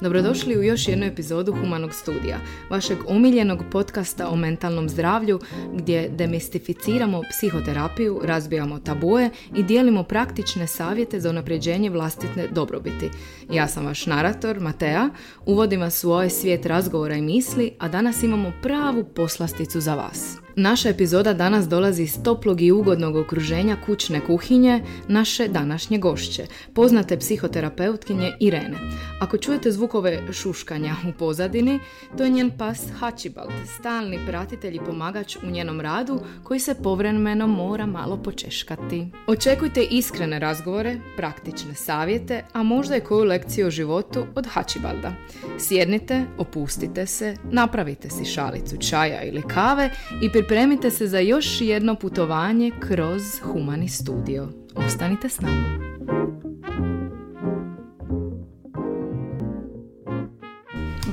Dobrodošli 0.00 0.58
u 0.58 0.62
još 0.62 0.88
jednu 0.88 1.06
epizodu 1.06 1.52
Humanog 1.52 1.94
studija, 1.94 2.38
vašeg 2.70 2.98
omiljenog 3.06 3.64
podcasta 3.70 4.28
o 4.28 4.36
mentalnom 4.36 4.88
zdravlju 4.88 5.40
gdje 5.74 6.08
demistificiramo 6.08 7.22
psihoterapiju, 7.30 8.20
razbijamo 8.24 8.78
tabuje 8.78 9.30
i 9.56 9.62
dijelimo 9.62 10.02
praktične 10.02 10.66
savjete 10.66 11.20
za 11.20 11.30
unapređenje 11.30 11.90
vlastitne 11.90 12.46
dobrobiti. 12.50 13.10
Ja 13.50 13.68
sam 13.68 13.86
vaš 13.86 14.06
narator, 14.06 14.60
Matea, 14.60 15.08
uvodim 15.46 15.80
vas 15.80 16.04
u 16.04 16.10
ovaj 16.10 16.30
svijet 16.30 16.66
razgovora 16.66 17.14
i 17.14 17.22
misli, 17.22 17.72
a 17.78 17.88
danas 17.88 18.22
imamo 18.22 18.52
pravu 18.62 19.04
poslasticu 19.04 19.80
za 19.80 19.94
vas. 19.94 20.47
Naša 20.60 20.88
epizoda 20.88 21.32
danas 21.32 21.68
dolazi 21.68 22.02
iz 22.02 22.22
toplog 22.22 22.60
i 22.60 22.72
ugodnog 22.72 23.16
okruženja 23.16 23.76
kućne 23.86 24.20
kuhinje 24.26 24.82
naše 25.08 25.48
današnje 25.48 25.98
gošće, 25.98 26.46
poznate 26.74 27.18
psihoterapeutkinje 27.18 28.32
Irene. 28.40 28.78
Ako 29.20 29.36
čujete 29.38 29.72
zvukove 29.72 30.32
šuškanja 30.32 30.94
u 31.08 31.12
pozadini, 31.18 31.80
to 32.16 32.24
je 32.24 32.30
njen 32.30 32.50
pas 32.58 32.86
Hačibald, 33.00 33.52
stalni 33.78 34.18
pratitelj 34.26 34.74
i 34.74 34.80
pomagač 34.86 35.36
u 35.36 35.50
njenom 35.50 35.80
radu 35.80 36.20
koji 36.42 36.60
se 36.60 36.74
povremeno 36.82 37.46
mora 37.46 37.86
malo 37.86 38.22
počeškati. 38.22 39.06
Očekujte 39.26 39.82
iskrene 39.82 40.38
razgovore, 40.38 40.96
praktične 41.16 41.74
savjete, 41.74 42.44
a 42.52 42.62
možda 42.62 42.96
i 42.96 43.00
koju 43.00 43.24
lekciju 43.24 43.66
o 43.66 43.70
životu 43.70 44.26
od 44.34 44.46
Hačibalda. 44.46 45.12
Sjednite, 45.58 46.24
opustite 46.38 47.06
se, 47.06 47.36
napravite 47.50 48.10
si 48.10 48.24
šalicu 48.24 48.76
čaja 48.76 49.22
ili 49.22 49.42
kave 49.42 49.90
i 50.22 50.32
pripremite 50.48 50.90
se 50.90 51.06
za 51.06 51.18
još 51.18 51.60
jedno 51.60 51.94
putovanje 51.94 52.72
kroz 52.80 53.22
Humani 53.42 53.88
studio. 53.88 54.48
Ostanite 54.74 55.28
s 55.28 55.40
nama. 55.40 55.78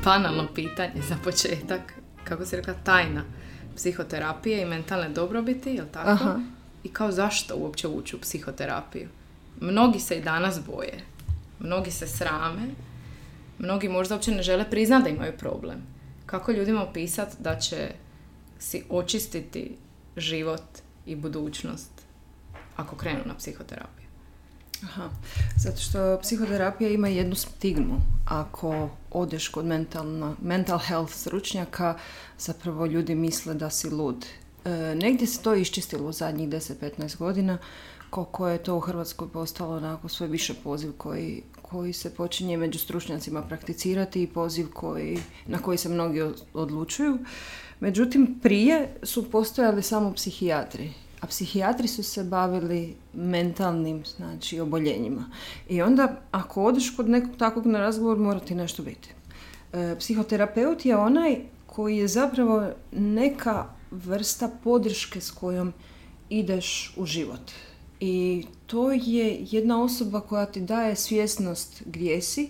Banalno 0.04 0.48
pitanje 0.56 1.02
za 1.10 1.16
početak. 1.24 1.94
Kako 2.24 2.46
se 2.46 2.58
rekla, 2.58 2.74
tajna 2.74 3.24
psihoterapije 3.76 4.62
i 4.62 4.66
mentalne 4.66 5.10
dobrobiti, 5.10 5.70
jel 5.70 5.86
tako? 5.92 6.10
Aha. 6.10 6.40
I 6.84 6.90
kao 6.90 7.12
zašto 7.12 7.56
uopće 7.56 7.88
ući 7.88 8.16
u 8.16 8.20
psihoterapiju? 8.20 9.08
Mnogi 9.62 10.00
se 10.00 10.16
i 10.16 10.24
danas 10.24 10.60
boje. 10.68 11.00
Mnogi 11.60 11.92
se 11.92 12.08
srame. 12.08 12.68
Mnogi 13.60 13.90
možda 13.90 14.16
uopće 14.16 14.32
ne 14.32 14.44
žele 14.44 14.70
priznati 14.70 15.04
da 15.04 15.10
imaju 15.10 15.34
problem. 15.38 15.78
Kako 16.26 16.52
ljudima 16.52 16.84
opisati 16.84 17.36
da 17.40 17.60
će 17.60 18.05
si 18.66 18.84
očistiti 18.90 19.78
život 20.18 20.64
i 21.06 21.16
budućnost 21.16 21.92
ako 22.76 22.96
krenu 22.96 23.20
na 23.26 23.36
psihoterapiju? 23.36 24.08
Aha. 24.84 25.10
Zato 25.58 25.78
što 25.78 26.20
psihoterapija 26.22 26.90
ima 26.90 27.08
jednu 27.08 27.36
stigmu. 27.36 28.02
Ako 28.26 28.90
odeš 29.12 29.48
kod 29.48 29.66
mentalna, 29.66 30.36
mental 30.42 30.80
health 30.80 31.14
stručnjaka, 31.14 31.98
zapravo 32.40 32.86
ljudi 32.86 33.16
misle 33.16 33.54
da 33.54 33.70
si 33.70 33.90
lud. 33.90 34.26
E, 34.66 34.96
negdje 34.96 35.28
se 35.28 35.42
to 35.42 35.56
iščistilo 35.56 36.10
u 36.10 36.12
zadnjih 36.12 36.50
10-15 36.50 37.18
godina, 37.18 37.58
koliko 38.10 38.48
je 38.48 38.64
to 38.64 38.76
u 38.76 38.80
Hrvatskoj 38.80 39.30
postalo 39.30 39.78
onako 39.78 40.10
sve 40.10 40.28
više 40.28 40.54
poziv 40.64 40.92
koji, 40.98 41.44
koji 41.76 41.94
se 41.94 42.10
počinje 42.16 42.58
među 42.58 42.80
stručnjacima 42.80 43.42
prakticirati 43.42 44.24
i 44.24 44.28
poziv 44.28 44.68
koji, 44.74 45.20
na 45.48 45.58
koji 45.58 45.78
se 45.78 45.90
mnogi 45.90 46.22
od- 46.22 46.42
odlučuju. 46.54 47.18
Međutim, 47.80 48.40
prije 48.42 48.96
su 49.04 49.32
postojali 49.32 49.84
samo 49.84 50.14
psihijatri, 50.14 50.94
a 51.22 51.28
psihijatri 51.28 51.88
su 51.88 52.04
se 52.04 52.24
bavili 52.24 52.96
mentalnim 53.14 54.04
znači, 54.16 54.60
oboljenjima. 54.60 55.26
I 55.70 55.82
onda, 55.82 56.22
ako 56.32 56.64
odeš 56.64 56.90
kod 56.96 57.10
nekog 57.10 57.38
takvog 57.38 57.66
na 57.66 57.80
razgovor, 57.80 58.18
mora 58.18 58.40
ti 58.40 58.56
nešto 58.56 58.84
biti. 58.84 59.10
E, 59.74 59.96
psihoterapeut 60.00 60.86
je 60.86 60.98
onaj 60.98 61.42
koji 61.66 61.98
je 61.98 62.08
zapravo 62.08 62.70
neka 62.92 63.66
vrsta 63.92 64.50
podrške 64.64 65.22
s 65.22 65.32
kojom 65.32 65.74
ideš 66.30 66.94
u 66.98 67.06
život. 67.06 67.52
I 68.00 68.46
to 68.66 68.92
je 68.92 69.46
jedna 69.52 69.84
osoba 69.84 70.22
koja 70.22 70.46
ti 70.46 70.62
daje 70.62 70.96
svjesnost 70.96 71.84
gdje 71.86 72.22
si, 72.22 72.50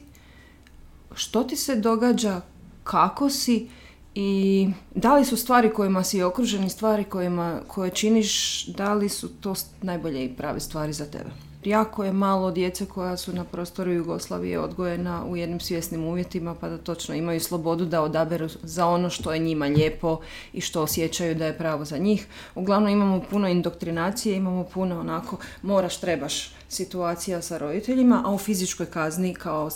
što 1.16 1.44
ti 1.44 1.56
se 1.56 1.76
događa, 1.76 2.42
kako 2.84 3.30
si 3.30 3.68
i 4.16 4.68
da 4.96 5.16
li 5.16 5.26
su 5.26 5.38
stvari 5.38 5.74
kojima 5.74 6.04
si 6.04 6.24
okružen 6.24 6.64
i 6.64 6.70
stvari 6.70 7.04
kojima, 7.04 7.62
koje 7.68 7.90
činiš, 7.90 8.66
da 8.66 8.94
li 8.94 9.10
su 9.10 9.30
to 9.30 9.56
najbolje 9.82 10.26
i 10.26 10.36
prave 10.36 10.60
stvari 10.60 10.94
za 10.94 11.06
tebe. 11.06 11.30
Jako 11.66 12.04
je 12.04 12.14
malo 12.14 12.52
djece 12.52 12.86
koja 12.86 13.18
su 13.18 13.34
na 13.34 13.44
prostoru 13.44 13.92
Jugoslavije 13.92 14.60
odgojena 14.60 15.26
u 15.26 15.38
jednim 15.38 15.60
svjesnim 15.60 16.06
uvjetima 16.06 16.56
pa 16.56 16.70
da 16.70 16.78
točno 16.78 17.16
imaju 17.16 17.40
slobodu 17.40 17.86
da 17.86 18.02
odaberu 18.02 18.48
za 18.64 18.88
ono 18.88 19.10
što 19.10 19.34
je 19.34 19.40
njima 19.40 19.66
lijepo 19.66 20.20
i 20.54 20.62
što 20.62 20.82
osjećaju 20.82 21.36
da 21.36 21.46
je 21.46 21.58
pravo 21.58 21.86
za 21.86 21.98
njih. 21.98 22.28
Uglavnom 22.56 22.92
imamo 22.92 23.22
puno 23.30 23.48
indoktrinacije, 23.48 24.36
imamo 24.36 24.64
puno 24.64 25.00
onako 25.00 25.38
moraš, 25.62 25.98
trebaš 25.98 26.54
situacija 26.70 27.42
sa 27.42 27.58
roditeljima, 27.58 28.22
a 28.26 28.34
u 28.34 28.38
fizičkoj 28.38 28.86
kazni 28.86 29.34
kao 29.34 29.70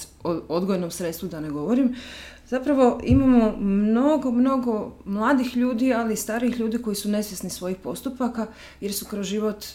odgojnom 0.47 0.91
sredstvu 0.91 1.29
da 1.29 1.39
ne 1.39 1.49
govorim, 1.49 1.95
Zapravo 2.49 2.99
imamo 3.03 3.57
mnogo, 3.57 4.31
mnogo 4.31 4.91
mladih 5.05 5.57
ljudi, 5.57 5.93
ali 5.93 6.13
i 6.13 6.17
starih 6.17 6.59
ljudi 6.59 6.81
koji 6.81 6.95
su 6.95 7.09
nesvjesni 7.09 7.49
svojih 7.49 7.77
postupaka 7.77 8.47
jer 8.81 8.93
su 8.93 9.05
kroz 9.05 9.25
život 9.25 9.65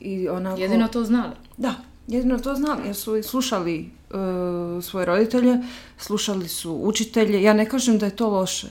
i 0.00 0.28
onako... 0.28 0.60
Jedino 0.60 0.88
to 0.88 1.04
znali. 1.04 1.32
Da, 1.56 1.74
jedino 2.06 2.38
to 2.38 2.54
znali 2.54 2.86
jer 2.86 2.94
su 2.94 3.16
i 3.16 3.22
slušali 3.22 3.80
e, 3.80 4.14
svoje 4.82 5.06
roditelje, 5.06 5.58
slušali 5.98 6.48
su 6.48 6.72
učitelje. 6.72 7.42
Ja 7.42 7.52
ne 7.52 7.68
kažem 7.68 7.98
da 7.98 8.06
je 8.06 8.16
to 8.16 8.28
loše, 8.28 8.68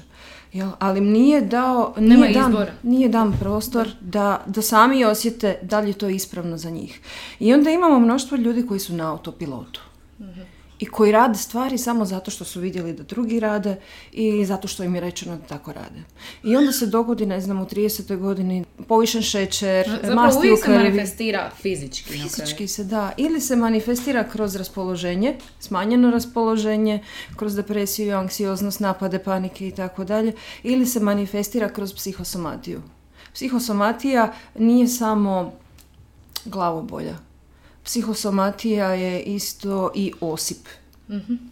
jel? 0.53 0.69
ali 0.79 1.01
nije 1.01 1.41
dao, 1.41 1.93
Nema 1.97 2.25
nije 2.25 2.33
dan, 2.33 2.51
izbora. 2.51 2.71
nije 2.83 3.09
dan 3.09 3.33
prostor 3.39 3.89
da, 4.01 4.43
da 4.45 4.61
sami 4.61 5.05
osjete 5.05 5.59
da 5.61 5.79
li 5.79 5.89
je 5.89 5.93
to 5.93 6.09
ispravno 6.09 6.57
za 6.57 6.69
njih. 6.69 7.01
I 7.39 7.53
onda 7.53 7.69
imamo 7.69 7.99
mnoštvo 7.99 8.37
ljudi 8.37 8.67
koji 8.67 8.79
su 8.79 8.93
na 8.93 9.11
autopilotu. 9.11 9.81
I 10.79 10.85
koji 10.85 11.11
rade 11.11 11.38
stvari 11.38 11.77
samo 11.77 12.05
zato 12.05 12.31
što 12.31 12.45
su 12.45 12.59
vidjeli 12.59 12.93
da 12.93 13.03
drugi 13.03 13.39
rade 13.39 13.75
i 14.11 14.45
zato 14.45 14.67
što 14.67 14.83
im 14.83 14.95
je 14.95 15.01
rečeno 15.01 15.38
da 15.38 15.43
tako 15.43 15.73
rade. 15.73 16.03
I 16.43 16.55
onda 16.55 16.71
se 16.71 16.85
dogodi, 16.85 17.25
ne 17.25 17.41
znam, 17.41 17.61
u 17.61 17.65
30. 17.65 18.17
godini 18.17 18.65
povišen 18.87 19.21
šećer, 19.21 19.89
Zapravo 19.89 20.16
masti 20.16 20.51
u 20.51 20.57
se 20.57 20.69
manifestira 20.69 21.51
fizički. 21.61 22.09
Fizički 22.09 22.67
se 22.67 22.83
da. 22.83 23.11
Ili 23.17 23.41
se 23.41 23.55
manifestira 23.55 24.29
kroz 24.29 24.55
raspoloženje, 24.55 25.35
smanjeno 25.59 26.11
raspoloženje, 26.11 27.03
kroz 27.35 27.55
depresiju, 27.55 28.17
anksioznost, 28.17 28.79
napade, 28.79 29.19
panike 29.19 29.67
i 29.67 29.71
tako 29.71 30.03
dalje. 30.03 30.33
Ili 30.63 30.85
se 30.85 30.99
manifestira 30.99 31.69
kroz 31.69 31.93
psihosomatiju. 31.93 32.81
Psihosomatija 33.33 34.33
nije 34.55 34.87
samo 34.87 35.53
glavobolja. 36.45 37.26
Psihosomatija 37.87 38.87
je 38.87 39.21
isto 39.21 39.91
i 39.95 40.13
osip. 40.21 40.67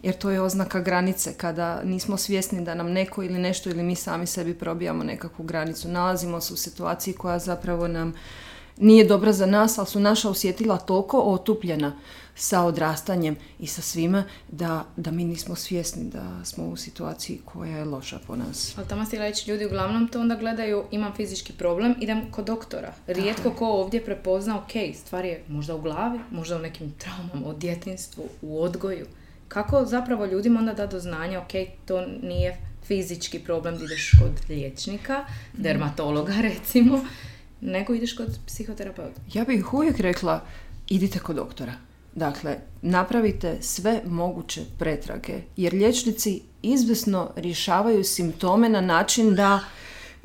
Jer 0.03 0.18
to 0.18 0.29
je 0.29 0.41
oznaka 0.41 0.79
granice 0.79 1.34
kada 1.34 1.84
nismo 1.84 2.18
svjesni 2.18 2.66
da 2.66 2.75
nam 2.75 2.91
neko 2.91 3.23
ili 3.23 3.40
nešto 3.40 3.69
ili 3.69 3.84
mi 3.84 3.96
sami 3.96 4.28
sebi 4.28 4.53
probijamo 4.53 5.03
nekakvu 5.03 5.46
granicu. 5.46 5.88
Nalazimo 5.88 6.41
se 6.41 6.53
u 6.53 6.57
situaciji 6.57 7.13
koja 7.13 7.40
zapravo 7.40 7.88
nam 7.88 8.13
nije 8.78 9.06
dobra 9.06 9.34
za 9.34 9.46
nas, 9.46 9.78
ali 9.78 9.88
su 9.88 10.00
naša 10.00 10.29
osjetila 10.29 10.78
toliko 10.78 11.19
otupljena 11.19 11.94
sa 12.35 12.63
odrastanjem 12.63 13.35
i 13.59 13.68
sa 13.68 13.81
svime 13.81 14.23
da, 14.51 14.85
da 14.96 15.12
mi 15.12 15.25
nismo 15.25 15.56
svjesni 15.56 16.09
da 16.09 16.46
smo 16.46 16.66
u 16.66 16.75
situaciji 16.75 17.40
koja 17.46 17.78
je 17.78 17.85
loša 17.85 18.19
po 18.28 18.35
nas. 18.35 18.73
Ali 18.78 18.88
tamo 18.88 19.06
si 19.06 19.18
reći, 19.18 19.51
ljudi 19.51 19.66
uglavnom 19.66 20.07
to 20.07 20.22
onda 20.22 20.35
gledaju, 20.35 20.84
imam 20.91 21.13
fizički 21.16 21.53
problem, 21.53 21.96
idem 22.00 22.31
kod 22.31 22.46
doktora. 22.46 22.94
Rijetko 23.07 23.51
ko 23.51 23.68
ovdje 23.68 24.06
prepozna, 24.06 24.59
ok, 24.59 24.72
stvar 24.96 25.25
je 25.25 25.44
možda 25.47 25.75
u 25.75 25.81
glavi, 25.81 26.19
možda 26.31 26.56
u 26.56 26.59
nekim 26.59 26.94
traumama, 26.97 27.47
u 27.47 27.53
djetinstvu, 27.53 28.23
u 28.41 28.61
odgoju. 28.61 29.05
Kako 29.47 29.85
zapravo 29.85 30.26
ljudima 30.26 30.59
onda 30.59 30.73
da 30.73 30.88
do 30.88 30.99
znanja, 30.99 31.40
ok, 31.40 31.52
to 31.85 32.05
nije 32.23 32.58
fizički 32.88 33.40
problem 33.40 33.78
da 33.78 33.84
ideš 33.84 34.11
kod 34.20 34.49
liječnika, 34.49 35.26
dermatologa 35.53 36.34
recimo, 36.49 37.05
nego 37.61 37.93
ideš 37.93 38.16
kod 38.16 38.40
psihoterapeuta. 38.47 39.22
Ja 39.34 39.43
bih 39.43 39.73
uvijek 39.73 39.99
rekla, 39.99 40.46
idite 40.90 41.20
kod 41.20 41.35
doktora. 41.35 41.73
Dakle, 42.16 42.58
napravite 42.82 43.58
sve 43.62 44.02
moguće 44.06 44.62
pretrage, 44.79 45.34
jer 45.58 45.73
liječnici 45.73 46.41
izvesno 46.62 47.29
rješavaju 47.35 48.03
simptome 48.03 48.70
na 48.70 48.82
način 48.82 49.35
da 49.35 49.59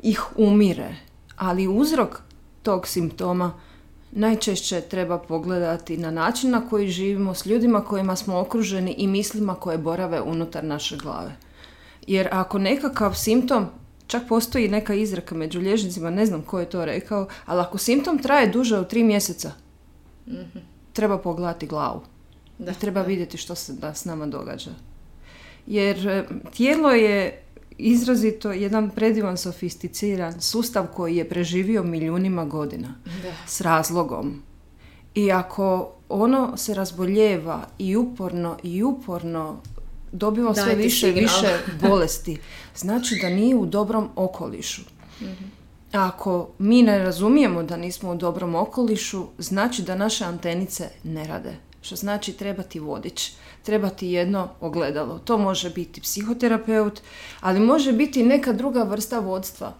ih 0.03 0.23
umire. 0.35 0.95
Ali 1.35 1.67
uzrok 1.67 2.21
tog 2.63 2.87
simptoma 2.87 3.53
najčešće 4.11 4.81
treba 4.81 5.17
pogledati 5.17 5.97
na 5.97 6.11
način 6.11 6.49
na 6.51 6.69
koji 6.69 6.89
živimo 6.89 7.33
s 7.33 7.45
ljudima 7.45 7.83
kojima 7.83 8.15
smo 8.15 8.39
okruženi 8.39 8.95
i 8.97 9.07
mislima 9.07 9.55
koje 9.55 9.77
borave 9.77 10.21
unutar 10.21 10.63
naše 10.63 10.97
glave. 10.97 11.35
Jer 12.07 12.27
ako 12.31 12.59
nekakav 12.59 13.13
simptom, 13.13 13.65
čak 14.07 14.23
postoji 14.29 14.69
neka 14.69 14.93
izreka 14.93 15.35
među 15.35 15.59
liječnicima, 15.59 16.09
ne 16.09 16.25
znam 16.25 16.41
ko 16.41 16.59
je 16.59 16.69
to 16.69 16.85
rekao, 16.85 17.27
ali 17.45 17.61
ako 17.61 17.77
simptom 17.77 18.19
traje 18.19 18.47
duže 18.47 18.77
od 18.77 18.89
tri 18.89 19.03
mjeseca, 19.03 19.51
treba 20.93 21.17
pogledati 21.17 21.67
glavu. 21.67 22.01
Da, 22.57 22.71
I 22.71 22.75
treba 22.75 23.01
vidjeti 23.01 23.37
što 23.37 23.55
se 23.55 23.73
da 23.73 23.93
s 23.93 24.05
nama 24.05 24.25
događa. 24.25 24.71
Jer 25.67 26.07
e, 26.07 26.25
tijelo 26.55 26.91
je 26.91 27.43
izrazito 27.77 28.51
jedan 28.51 28.89
predivan 28.89 29.37
sofisticiran 29.37 30.41
sustav 30.41 30.87
koji 30.95 31.15
je 31.15 31.29
preživio 31.29 31.83
milijunima 31.83 32.45
godina 32.45 32.95
Da. 33.05 33.33
s 33.47 33.61
razlogom. 33.61 34.41
I 35.15 35.31
ako 35.31 35.93
ono 36.09 36.57
se 36.57 36.73
razboljeva 36.73 37.67
i 37.77 37.95
uporno 37.95 38.57
i 38.63 38.83
uporno 38.83 39.61
dobiva 40.11 40.53
sve 40.53 40.75
više 40.75 41.09
i 41.09 41.11
više 41.11 41.59
bolesti, 41.81 42.37
znači 42.75 43.19
da 43.21 43.29
nije 43.29 43.55
u 43.55 43.65
dobrom 43.65 44.09
okolišu. 44.15 44.81
Mhm. 45.21 45.60
Ako 45.91 46.49
mi 46.59 46.83
ne 46.83 46.99
razumijemo 46.99 47.63
da 47.63 47.77
nismo 47.77 48.11
u 48.11 48.15
dobrom 48.15 48.55
okolišu, 48.55 49.25
znači 49.37 49.81
da 49.81 49.95
naše 49.95 50.25
antenice 50.25 50.89
ne 51.03 51.27
rade. 51.27 51.55
Što 51.81 51.95
znači 51.95 52.33
trebati 52.33 52.79
vodič, 52.79 53.31
trebati 53.63 54.07
jedno 54.07 54.49
ogledalo. 54.61 55.19
To 55.19 55.37
može 55.37 55.69
biti 55.69 56.01
psihoterapeut, 56.01 57.01
ali 57.39 57.59
može 57.59 57.91
biti 57.91 58.23
neka 58.23 58.53
druga 58.53 58.83
vrsta 58.83 59.19
vodstva. 59.19 59.73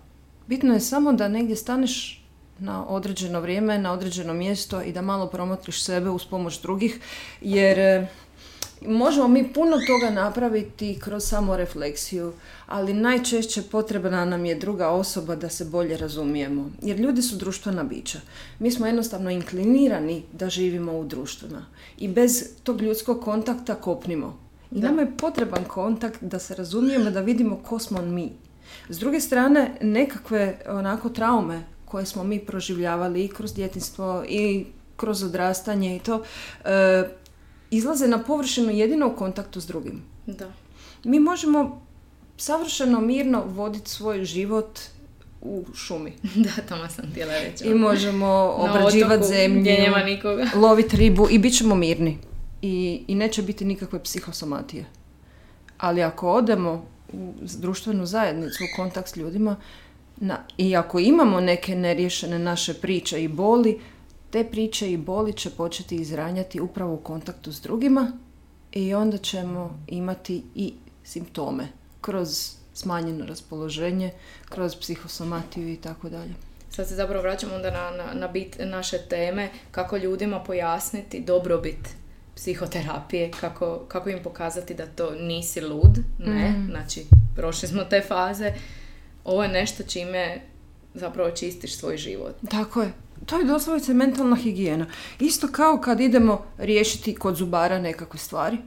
Bitno 0.47 0.73
je 0.73 0.79
samo 0.79 1.13
da 1.13 1.27
negdje 1.27 1.55
staneš 1.55 2.25
na 2.59 2.87
određeno 2.87 3.39
vrijeme, 3.39 3.77
na 3.77 3.91
određeno 3.91 4.33
mjesto 4.33 4.81
i 4.81 4.91
da 4.91 5.01
malo 5.01 5.27
promotriš 5.27 5.83
sebe 5.83 6.09
uz 6.09 6.25
pomoć 6.25 6.61
drugih, 6.61 6.99
jer 7.41 8.07
možemo 8.87 9.27
mi 9.27 9.53
puno 9.53 9.77
toga 9.87 10.09
napraviti 10.09 10.99
kroz 10.99 11.23
samorefleksiju, 11.23 12.33
ali 12.67 12.93
najčešće 12.93 13.61
potrebna 13.61 14.25
nam 14.25 14.45
je 14.45 14.55
druga 14.55 14.89
osoba 14.89 15.35
da 15.35 15.49
se 15.49 15.65
bolje 15.65 15.97
razumijemo. 15.97 16.71
Jer 16.81 16.99
ljudi 16.99 17.21
su 17.21 17.35
društvena 17.35 17.83
bića. 17.83 18.19
Mi 18.59 18.71
smo 18.71 18.85
jednostavno 18.85 19.29
inklinirani 19.29 20.23
da 20.33 20.49
živimo 20.49 20.99
u 20.99 21.03
društvima. 21.05 21.65
I 21.97 22.07
bez 22.07 22.49
tog 22.63 22.81
ljudskog 22.81 23.23
kontakta 23.23 23.75
kopnimo. 23.75 24.39
I 24.71 24.79
Da. 24.79 24.87
nama 24.87 25.01
je 25.01 25.17
potreban 25.17 25.63
kontakt 25.63 26.23
da 26.23 26.39
se 26.39 26.55
razumijemo, 26.55 27.11
da 27.11 27.21
vidimo 27.21 27.55
ko 27.55 27.79
smo 27.79 28.01
mi. 28.01 28.31
S 28.89 28.99
druge 28.99 29.19
strane, 29.19 29.71
nekakve 29.81 30.59
onako 30.67 31.09
traume 31.09 31.63
koje 31.85 32.05
smo 32.05 32.23
mi 32.23 32.39
proživljavali 32.39 33.25
i 33.25 33.27
kroz 33.27 33.53
djetinstvo 33.53 34.23
i 34.27 34.65
kroz 34.97 35.23
odrastanje 35.23 35.95
i 35.95 35.99
to, 35.99 36.23
e, 36.65 37.03
izlaze 37.71 38.07
na 38.07 38.23
površinu 38.23 38.71
jedino 38.71 39.07
u 39.07 39.15
kontaktu 39.15 39.61
s 39.61 39.67
drugim. 39.67 40.01
Da. 40.25 40.51
Mi 41.03 41.19
možemo 41.19 41.81
savršeno 42.37 43.01
mirno 43.01 43.43
voditi 43.45 43.89
svoj 43.89 44.25
život 44.25 44.79
u 45.41 45.65
šumi. 45.73 46.13
da, 46.45 46.49
tamo 46.69 46.89
sam 46.89 47.05
htjela 47.11 47.33
reći. 47.33 47.67
I 47.67 47.73
možemo 47.73 48.27
Na 48.27 48.71
obrađivati 48.71 49.27
zemlju, 49.27 49.61
Gdje 49.61 49.81
nema 49.81 50.03
nikoga. 50.03 50.47
loviti 50.65 50.97
ribu 50.97 51.27
i 51.31 51.39
bit 51.39 51.57
ćemo 51.57 51.75
mirni. 51.75 52.17
I, 52.61 53.03
I 53.07 53.15
neće 53.15 53.41
biti 53.41 53.65
nikakve 53.65 54.03
psihosomatije. 54.03 54.85
Ali 55.77 56.03
ako 56.03 56.31
odemo 56.31 56.85
u 57.13 57.33
društvenu 57.57 58.05
zajednicu, 58.05 58.63
u 58.63 58.75
kontakt 58.75 59.09
s 59.09 59.15
ljudima, 59.15 59.55
na, 60.17 60.37
i 60.57 60.75
ako 60.75 60.99
imamo 60.99 61.41
neke 61.41 61.75
neriješene 61.75 62.39
naše 62.39 62.73
priče 62.73 63.23
i 63.23 63.27
boli, 63.27 63.79
te 64.31 64.43
priče 64.43 64.91
i 64.91 64.97
boli 64.97 65.33
će 65.33 65.49
početi 65.49 65.95
izranjati 65.95 66.59
upravo 66.59 66.93
u 66.93 66.97
kontaktu 66.97 67.51
s 67.51 67.61
drugima 67.61 68.11
i 68.71 68.93
onda 68.93 69.17
ćemo 69.17 69.83
imati 69.87 70.43
i 70.55 70.73
simptome 71.03 71.67
kroz 72.01 72.51
smanjeno 72.73 73.25
raspoloženje, 73.25 74.11
kroz 74.49 74.75
psihosomatiju 74.75 75.69
i 75.69 75.77
tako 75.77 76.09
dalje. 76.09 76.33
Sad 76.69 76.87
se 76.87 76.95
zapravo 76.95 77.21
vraćamo 77.21 77.55
onda 77.55 77.71
na, 77.71 77.91
na, 78.03 78.13
na 78.13 78.27
bit 78.27 78.55
naše 78.59 78.97
teme, 78.97 79.49
kako 79.71 79.97
ljudima 79.97 80.39
pojasniti 80.39 81.19
dobrobit 81.19 81.89
psihoterapije, 82.35 83.31
kako, 83.39 83.85
kako 83.87 84.09
im 84.09 84.23
pokazati 84.23 84.73
da 84.73 84.85
to 84.85 85.11
nisi 85.15 85.61
lud, 85.61 85.99
ne, 86.19 86.65
znači 86.69 87.05
prošli 87.35 87.67
smo 87.67 87.83
te 87.83 88.01
faze, 88.07 88.53
ovo 89.23 89.43
je 89.43 89.49
nešto 89.49 89.83
čime 89.83 90.41
zapravo 90.93 91.31
čistiš 91.31 91.75
svoj 91.75 91.97
život. 91.97 92.35
Tako 92.49 92.81
je. 92.81 92.91
To 93.25 93.37
je 93.37 93.45
doslovce 93.45 93.93
mentalna 93.93 94.35
higijena. 94.35 94.85
Isto 95.19 95.47
kao 95.51 95.77
kad 95.77 95.99
idemo 95.99 96.45
riješiti 96.57 97.15
kod 97.15 97.35
zubara 97.35 97.79
nekakve 97.79 98.19
stvari. 98.19 98.57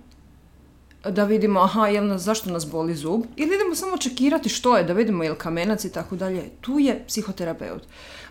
Da 1.10 1.24
vidimo, 1.24 1.60
aha, 1.60 1.88
jel 1.88 2.06
nas, 2.06 2.22
zašto 2.22 2.50
nas 2.50 2.70
boli 2.70 2.94
zub? 2.94 3.22
Ili 3.36 3.54
idemo 3.54 3.74
samo 3.74 3.96
čekirati 3.96 4.48
što 4.48 4.76
je, 4.76 4.84
da 4.84 4.92
vidimo 4.92 5.24
jel 5.24 5.34
kamenac 5.34 5.84
i 5.84 5.92
tako 5.92 6.16
dalje. 6.16 6.50
Tu 6.60 6.78
je 6.78 7.04
psihoterapeut. 7.06 7.82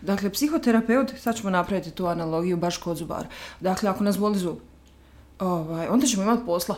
Dakle, 0.02 0.30
psihoterapeut, 0.30 1.12
sad 1.20 1.36
ćemo 1.38 1.50
napraviti 1.50 1.92
tu 1.92 2.06
analogiju 2.06 2.58
baš 2.58 2.78
kod 2.78 2.98
zubara. 2.98 3.28
Dakle, 3.60 3.90
ako 3.90 4.04
nas 4.04 4.18
boli 4.18 4.40
zub, 4.40 4.58
ovaj, 5.40 5.88
onda 5.88 6.06
ćemo 6.06 6.24
imati 6.24 6.46
posla. 6.46 6.76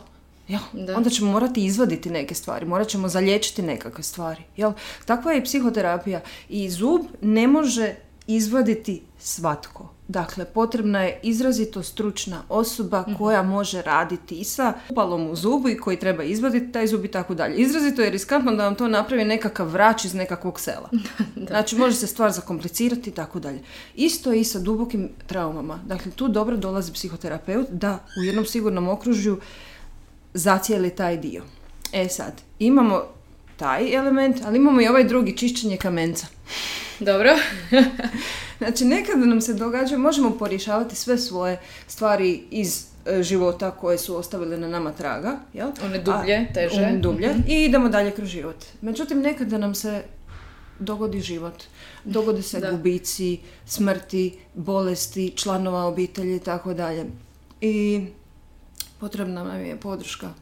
Jel? 0.48 0.60
Da. 0.74 0.98
Onda 0.98 1.10
ćemo 1.10 1.32
morati 1.32 1.66
izvaditi 1.66 2.10
neke 2.10 2.36
stvari, 2.36 2.66
morat 2.66 2.88
ćemo 2.88 3.08
zaliječiti 3.08 3.62
nekakve 3.62 4.04
stvari. 4.04 4.44
Jel? 4.58 4.72
Takva 5.06 5.32
je 5.32 5.40
i 5.40 5.44
psihoterapija. 5.44 6.22
I 6.50 6.70
zub 6.70 7.02
ne 7.22 7.48
može 7.48 7.96
izvaditi 8.28 9.02
svatko. 9.20 9.90
Dakle, 10.08 10.46
potrebna 10.46 11.04
je 11.04 11.20
izrazito 11.24 11.84
stručna 11.84 12.44
osoba 12.50 13.06
koja 13.18 13.44
može 13.44 13.82
raditi 13.82 14.36
i 14.36 14.44
sa 14.44 14.74
upalom 14.90 15.30
u 15.30 15.36
zubu 15.36 15.70
i 15.70 15.78
koji 15.78 16.00
treba 16.00 16.24
izvaditi 16.24 16.72
taj 16.72 16.88
zub 16.88 17.06
i 17.06 17.08
tako 17.08 17.34
dalje. 17.34 17.56
Izrazito 17.56 18.02
je 18.02 18.10
riskantno 18.10 18.56
da 18.56 18.64
vam 18.64 18.76
to 18.76 18.88
napravi 18.88 19.26
nekakav 19.26 19.68
vrač 19.68 20.06
iz 20.06 20.14
nekakvog 20.14 20.60
sela. 20.60 20.90
Znači, 21.48 21.76
može 21.76 21.96
se 21.96 22.08
stvar 22.08 22.32
zakomplicirati 22.32 23.10
i 23.10 23.14
tako 23.14 23.40
dalje. 23.40 23.60
Isto 23.96 24.32
je 24.32 24.40
i 24.40 24.44
sa 24.44 24.60
dubokim 24.60 25.10
traumama. 25.28 25.80
Dakle, 25.86 26.12
tu 26.12 26.28
dobro 26.28 26.58
dolazi 26.58 26.94
psihoterapeut 26.94 27.68
da 27.70 28.00
u 28.22 28.24
jednom 28.24 28.46
sigurnom 28.46 28.88
okružju 28.88 29.40
zacijeli 30.34 30.90
taj 30.90 31.18
dio. 31.18 31.44
E 31.94 32.08
sad, 32.10 32.42
imamo 32.60 33.04
taj 33.58 33.96
element, 33.96 34.38
ali 34.46 34.58
imamo 34.58 34.82
i 34.82 34.88
ovaj 34.88 35.04
drugi, 35.04 35.38
čišćenje 35.38 35.78
kamenca. 35.78 36.28
Dobro? 37.00 37.30
Znači, 38.58 38.86
nekada 38.86 39.26
nam 39.26 39.42
se 39.42 39.54
događa, 39.54 39.98
možemo 39.98 40.38
porješavati 40.38 40.96
sve 40.96 41.18
svoje 41.18 41.60
stvari 41.88 42.44
iz 42.52 42.86
e, 43.06 43.24
života 43.24 43.72
koje 43.72 43.98
su 43.98 44.16
ostavile 44.18 44.58
na 44.58 44.68
nama 44.68 44.92
traga, 44.92 45.40
jel? 45.54 45.70
One 45.86 45.98
dublje, 45.98 46.48
A, 46.50 46.54
teže. 46.54 46.76
one 46.76 46.98
dublje 46.98 47.36
i 47.48 47.64
idemo 47.64 47.90
dalje 47.90 48.12
kroz 48.12 48.30
život. 48.30 48.56
Međutim, 48.82 49.22
nekada 49.22 49.58
nam 49.58 49.76
se 49.76 50.04
dogodi 50.80 51.22
život. 51.22 51.64
Dogode 52.04 52.42
se 52.42 52.60
Da. 52.60 52.72
gubici, 52.72 53.40
smrti, 53.66 54.38
bolesti, 54.54 55.34
članova 55.36 55.86
obitelji 55.86 56.36
i 56.36 56.40
tako 56.40 56.74
dalje. 56.74 57.06
I 57.62 58.06
potrebna 59.00 59.44
nam 59.44 59.66
je 59.66 59.76
podrška. 59.76 60.34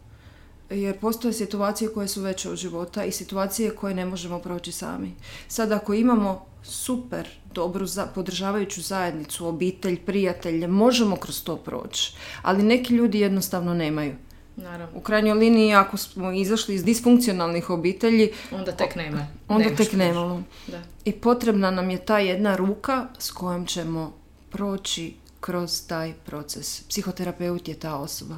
Jer 0.69 0.99
postoje 0.99 1.33
situacije 1.33 1.93
koje 1.93 2.07
su 2.07 2.21
veće 2.21 2.49
od 2.49 2.55
života 2.57 3.05
i 3.05 3.11
situacije 3.11 3.75
koje 3.75 3.93
ne 3.93 4.05
možemo 4.05 4.39
proći 4.39 4.71
sami. 4.71 5.13
Sad 5.47 5.71
ako 5.71 5.93
imamo 5.93 6.45
super 6.63 7.27
dobru 7.53 7.85
za, 7.85 8.05
podržavajuću 8.15 8.81
zajednicu, 8.81 9.47
obitelj, 9.47 9.99
prijatelje, 10.05 10.67
možemo 10.67 11.15
kroz 11.15 11.43
to 11.43 11.57
proći. 11.57 12.15
Ali 12.41 12.63
neki 12.63 12.93
ljudi 12.93 13.19
jednostavno 13.19 13.73
nemaju. 13.73 14.13
Naravno. 14.55 14.97
U 14.97 15.01
krajnjoj 15.01 15.33
liniji, 15.33 15.73
ako 15.73 15.97
smo 15.97 16.31
izašli 16.31 16.75
iz 16.75 16.83
disfunkcionalnih 16.83 17.69
obitelji, 17.69 18.31
Onda 18.51 18.71
tek 18.71 18.95
nema. 18.95 19.27
onda 19.47 19.63
Nemaš 19.65 19.77
tek 19.77 19.93
nemamo. 19.93 20.43
Da. 20.67 20.81
I 21.05 21.11
potrebna 21.11 21.71
nam 21.71 21.89
je 21.89 22.05
ta 22.05 22.19
jedna 22.19 22.55
ruka 22.55 23.07
s 23.19 23.31
kojom 23.31 23.65
ćemo 23.65 24.13
proći 24.51 25.13
kroz 25.39 25.87
taj 25.87 26.13
proces. 26.25 26.83
Psihoterapeut 26.83 27.67
je 27.67 27.73
ta 27.73 27.95
osoba. 27.95 28.37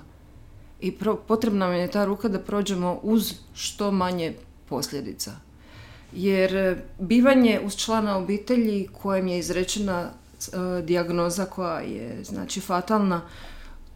I 0.85 0.91
pro- 0.91 1.15
potrebna 1.15 1.65
nam 1.65 1.75
je 1.75 1.91
ta 1.91 2.05
ruka 2.05 2.27
da 2.29 2.39
prođemo 2.39 2.99
uz 3.03 3.33
što 3.53 3.91
manje 3.91 4.33
posljedica. 4.69 5.31
Jer 6.13 6.55
e, 6.55 6.77
bivanje 6.99 7.59
uz 7.65 7.75
člana 7.75 8.17
obitelji 8.17 8.87
kojem 9.01 9.27
je 9.27 9.39
izrečena 9.39 10.09
e, 10.09 10.81
dijagnoza 10.81 11.45
koja 11.45 11.79
je 11.79 12.23
znači 12.23 12.61
fatalna, 12.61 13.21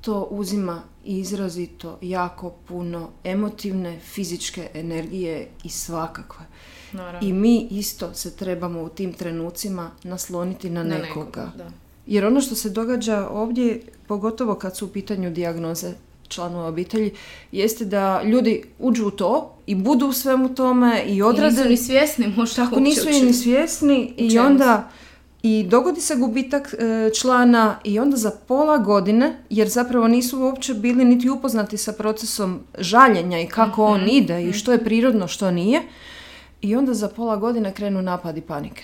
to 0.02 0.28
uzima 0.32 0.82
izrazito 1.06 1.98
jako 2.02 2.50
puno 2.50 3.10
emotivne, 3.24 4.00
fizičke 4.00 4.70
energije 4.74 5.48
i 5.64 5.70
svakakve. 5.70 6.46
Naravno. 6.92 7.30
I 7.30 7.34
mi 7.34 7.68
isto 7.72 8.14
se 8.14 8.36
trebamo 8.36 8.82
u 8.84 8.90
tim 8.90 9.14
trenucima 9.14 9.92
nasloniti 10.04 10.70
na, 10.70 10.84
Na 10.84 10.98
nekoga. 10.98 11.52
da. 11.58 11.72
Jer 12.08 12.26
ono 12.26 12.42
što 12.42 12.56
se 12.56 12.70
događa 12.70 13.28
ovdje, 13.30 13.82
pogotovo 14.08 14.56
kad 14.56 14.78
su 14.78 14.86
u 14.86 14.90
pitanju 14.90 15.32
dijagnoze 15.32 15.94
članova 16.30 16.68
obitelji, 16.68 17.12
jeste 17.52 17.86
da 17.86 18.24
ljudi 18.24 18.64
uđu 18.80 19.08
u 19.08 19.12
to 19.12 19.56
i 19.66 19.76
budu 19.76 20.08
u 20.08 20.14
svemu 20.14 20.56
tome 20.56 21.04
i 21.08 21.16
I 21.16 21.22
odrade... 21.22 21.56
nisu 21.56 21.70
ni 21.70 21.78
svjesni 21.78 22.28
možda 22.38 22.66
Tako 22.66 22.80
nisu 22.80 23.10
i 23.10 23.22
ni 23.22 23.34
svjesni 23.34 24.14
i 24.18 24.32
čemu 24.32 24.46
onda 24.46 24.90
i 25.44 25.66
dogodi 25.70 26.02
se 26.02 26.16
gubitak 26.16 26.74
e, 26.74 27.10
člana 27.20 27.80
i 27.84 28.00
onda 28.00 28.18
za 28.18 28.32
pola 28.48 28.78
godine, 28.78 29.38
jer 29.50 29.70
zapravo 29.70 30.08
nisu 30.08 30.42
uopće 30.42 30.74
bili 30.74 31.06
niti 31.06 31.30
upoznati 31.30 31.78
sa 31.78 31.94
procesom 31.94 32.60
žaljenja 32.78 33.42
i 33.42 33.48
kako 33.48 33.86
on 33.86 34.02
Mhm, 34.02 34.10
ide 34.10 34.44
i 34.44 34.54
što 34.54 34.72
je 34.72 34.84
prirodno, 34.84 35.28
što 35.28 35.52
nije. 35.52 35.82
I 36.62 36.76
onda 36.76 36.94
za 36.94 37.08
pola 37.08 37.36
godine 37.38 37.74
krenu 37.74 38.02
napadi 38.02 38.42
panike. 38.42 38.84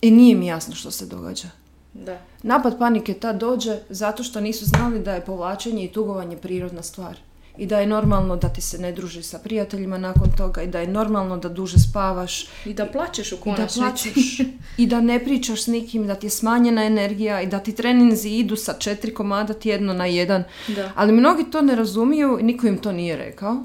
I 0.00 0.10
nije 0.10 0.36
mi 0.36 0.46
jasno 0.46 0.74
što 0.74 0.90
se 0.90 1.06
događa. 1.06 1.61
Da. 1.94 2.18
Napad 2.42 2.78
panike 2.78 3.14
tad 3.14 3.36
dođe 3.40 3.78
zato 3.88 4.22
što 4.22 4.40
nisu 4.40 4.64
znali 4.64 5.00
da 5.00 5.14
je 5.14 5.24
povlačenje 5.24 5.84
i 5.84 5.92
tugovanje 5.92 6.36
prirodna 6.36 6.82
stvar. 6.82 7.16
i 7.58 7.66
da 7.66 7.78
je 7.80 7.86
normalno 7.86 8.36
da 8.36 8.48
ti 8.48 8.60
se 8.60 8.78
ne 8.78 8.92
druži 8.92 9.22
sa 9.22 9.38
prijateljima 9.38 9.98
nakon 9.98 10.30
toga 10.36 10.62
i 10.62 10.66
da 10.66 10.80
je 10.80 10.86
normalno 10.86 11.36
da 11.36 11.48
duže 11.48 11.78
spavaš 11.78 12.46
I 12.64 12.74
da 12.74 12.86
plaćeš 12.86 13.32
u 13.32 13.34
i 13.34 13.38
da 13.38 13.44
konačnici. 13.44 13.78
plaćaš 13.78 14.38
i 14.76 14.86
da 14.86 15.00
ne 15.00 15.24
pričaš 15.24 15.64
s 15.64 15.66
nikim, 15.66 16.06
da 16.06 16.14
ti 16.14 16.26
je 16.26 16.30
smanjena 16.30 16.84
energija 16.84 17.40
i 17.40 17.46
da 17.46 17.58
ti 17.58 17.74
treninzi 17.74 18.30
idu 18.30 18.56
sa 18.56 18.72
četiri 18.72 19.14
komada 19.14 19.54
tjedno 19.54 19.92
na 19.92 20.06
jedan. 20.06 20.44
Da. 20.68 20.92
Ali 20.94 21.12
mnogi 21.12 21.44
to 21.50 21.60
ne 21.62 21.76
razumiju 21.76 22.38
i 22.40 22.42
niko 22.42 22.66
im 22.66 22.78
to 22.78 22.92
nije 22.92 23.16
rekao. 23.16 23.64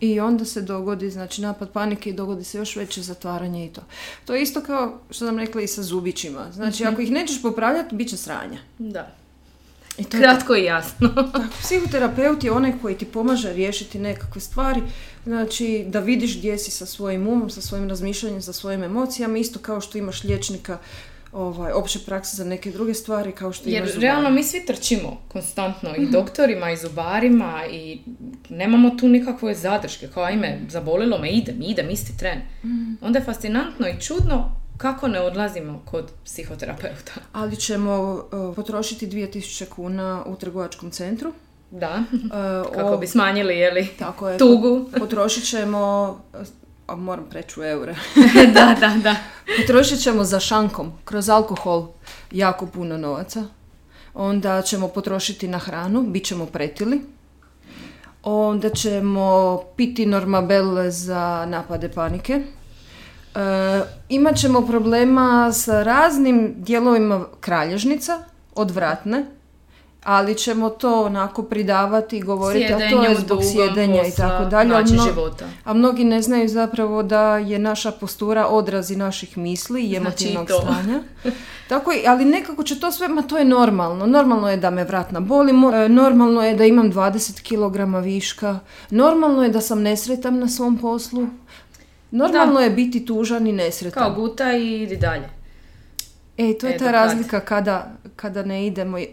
I 0.00 0.20
onda 0.20 0.44
se 0.44 0.62
dogodi, 0.62 1.10
znači, 1.10 1.42
napad 1.42 1.70
panike 1.70 2.10
i 2.10 2.12
dogodi 2.12 2.44
se 2.44 2.58
još 2.58 2.76
veće 2.76 3.02
zatvaranje 3.02 3.66
i 3.66 3.72
to. 3.72 3.80
To 4.24 4.34
je 4.34 4.42
isto 4.42 4.60
kao 4.60 5.00
što 5.10 5.26
sam 5.26 5.38
rekla 5.38 5.62
i 5.62 5.66
sa 5.66 5.82
zubićima. 5.82 6.52
Znači, 6.52 6.84
ako 6.84 7.00
ih 7.00 7.10
nećeš 7.10 7.42
popravljati, 7.42 7.94
bit 7.94 8.08
će 8.08 8.16
sranja. 8.16 8.58
Da. 8.78 9.18
I 9.98 10.04
to 10.04 10.16
je 10.16 10.22
Kratko 10.22 10.56
i 10.56 10.64
jasno. 10.64 11.08
tako. 11.08 11.40
Psihoterapeut 11.62 12.44
je 12.44 12.52
onaj 12.52 12.72
koji 12.82 12.98
ti 12.98 13.04
pomaže 13.04 13.52
riješiti 13.52 13.98
nekakve 13.98 14.40
stvari, 14.40 14.82
znači 15.24 15.84
da 15.88 16.00
vidiš 16.00 16.38
gdje 16.38 16.58
si 16.58 16.70
sa 16.70 16.86
svojim 16.86 17.28
umom, 17.28 17.50
sa 17.50 17.60
svojim 17.60 17.88
razmišljanjem, 17.88 18.42
sa 18.42 18.52
svojim 18.52 18.82
emocijama, 18.82 19.38
isto 19.38 19.58
kao 19.58 19.80
što 19.80 19.98
imaš 19.98 20.24
liječnika 20.24 20.78
ovaj, 21.32 21.72
opće 21.72 21.98
prakse 21.98 22.36
za 22.36 22.44
neke 22.44 22.70
druge 22.70 22.94
stvari, 22.94 23.32
kao 23.32 23.52
što 23.52 23.68
Jer 23.68 23.90
realno 23.96 24.30
mi 24.30 24.42
svi 24.42 24.66
trčimo 24.66 25.16
konstantno 25.28 25.90
i 25.96 26.06
doktorima 26.06 26.70
i 26.70 26.76
zubarima 26.76 27.60
i 27.70 28.00
nemamo 28.48 28.90
tu 28.90 29.08
nikakve 29.08 29.54
zadrške. 29.54 30.08
Kao 30.08 30.22
ajme, 30.24 30.58
zabolilo 30.68 31.18
me, 31.18 31.30
idem, 31.30 31.62
idem, 31.62 31.90
isti 31.90 32.18
tren. 32.18 32.40
Onda 33.00 33.18
je 33.18 33.24
fascinantno 33.24 33.88
i 33.88 34.00
čudno 34.00 34.52
kako 34.76 35.08
ne 35.08 35.20
odlazimo 35.20 35.82
kod 35.84 36.10
psihoterapeuta. 36.24 37.12
Ali 37.32 37.56
ćemo 37.56 38.00
uh, 38.32 38.56
potrošiti 38.56 39.06
2000 39.06 39.64
kuna 39.66 40.24
u 40.26 40.36
trgovačkom 40.36 40.90
centru. 40.90 41.32
Da, 41.70 42.02
Uh, 42.12 42.70
kako 42.76 42.94
o- 42.94 42.98
bi 42.98 43.06
smanjili, 43.06 43.58
jeli, 43.58 43.86
Tako 43.98 44.28
je. 44.28 44.38
tugu. 44.38 44.90
Potrošit 44.98 45.44
ćemo, 45.44 46.16
a 46.88 46.96
moram 46.96 47.24
preći 47.30 47.60
u 47.60 47.64
eure, 47.64 47.94
da, 48.54 48.76
da, 48.80 48.94
da. 49.02 49.16
potrošit 49.60 50.02
ćemo 50.02 50.24
za 50.24 50.40
šankom, 50.40 50.92
kroz 51.04 51.28
alkohol, 51.28 51.88
jako 52.30 52.66
puno 52.66 52.98
novaca. 52.98 53.44
Onda 54.14 54.62
ćemo 54.62 54.88
potrošiti 54.88 55.48
na 55.48 55.58
hranu, 55.58 56.02
bit 56.02 56.24
ćemo 56.24 56.46
pretili. 56.46 57.00
Onda 58.22 58.70
ćemo 58.70 59.60
piti 59.76 60.06
normabel 60.06 60.90
za 60.90 61.46
napade 61.48 61.88
panike. 61.88 62.32
E, 62.32 62.40
imat 64.08 64.36
ćemo 64.36 64.66
problema 64.66 65.52
sa 65.52 65.82
raznim 65.82 66.54
dijelovima 66.56 67.26
kralježnica, 67.40 68.18
odvratne, 68.54 69.26
ali 70.04 70.34
ćemo 70.34 70.70
to 70.70 71.02
onako 71.02 71.42
pridavati 71.42 72.18
i 72.18 72.22
govoriti, 72.22 72.72
a 72.74 72.90
to 72.90 73.02
je 73.02 73.14
zbog 73.16 73.38
sjedenja 73.44 73.94
i 73.96 74.04
posla, 74.04 74.28
tako 74.28 74.44
dalje. 74.44 74.68
način 74.70 74.94
mno- 74.94 75.04
života. 75.04 75.44
a 75.64 75.74
mnogi 75.74 76.04
ne 76.04 76.22
znaju 76.22 76.48
zapravo 76.48 77.02
da 77.02 77.38
je 77.38 77.58
naša 77.58 77.90
postura 77.92 78.46
odrazi 78.46 78.96
naših 78.96 79.38
misli 79.38 79.82
i 79.82 79.86
Znači 79.88 79.96
emotivnog 79.98 80.44
i 80.44 80.48
to. 80.48 80.60
stanja. 80.62 81.00
Tako 81.68 81.92
ali 82.06 82.24
nekako 82.24 82.62
će 82.62 82.80
to 82.80 82.92
sve, 82.92 83.08
ma 83.08 83.22
to 83.22 83.38
je 83.38 83.44
normalno. 83.44 84.06
Normalno 84.06 84.50
je 84.50 84.56
da 84.56 84.70
me 84.70 84.84
vratna 84.84 85.20
boli, 85.20 85.50
e, 85.76 85.88
normalno 85.88 86.42
je 86.42 86.54
da 86.54 86.64
imam 86.64 86.92
20 86.92 87.42
kg 87.42 88.04
viška, 88.04 88.58
normalno 88.90 89.42
je 89.42 89.50
da 89.50 89.60
sam 89.60 89.82
nesretan 89.82 90.38
na 90.38 90.48
svom 90.48 90.78
poslu, 90.78 91.26
normalno 92.12 92.60
je 92.60 92.70
biti 92.70 93.06
tužan 93.06 93.46
i 93.46 93.52
nesretan. 93.52 94.02
Kao 94.04 94.12
guta 94.12 94.52
i 94.52 94.74
idi 94.74 94.96
dalje. 94.96 95.28
E, 96.38 96.54
to 96.54 96.66
je 96.66 96.74
E, 96.74 96.78
ta 96.78 96.90
razlika 96.92 97.40
kada, 97.40 97.92
kada 98.16 98.42
ne 98.42 98.66
idemo 98.66 98.98
i- 98.98 99.08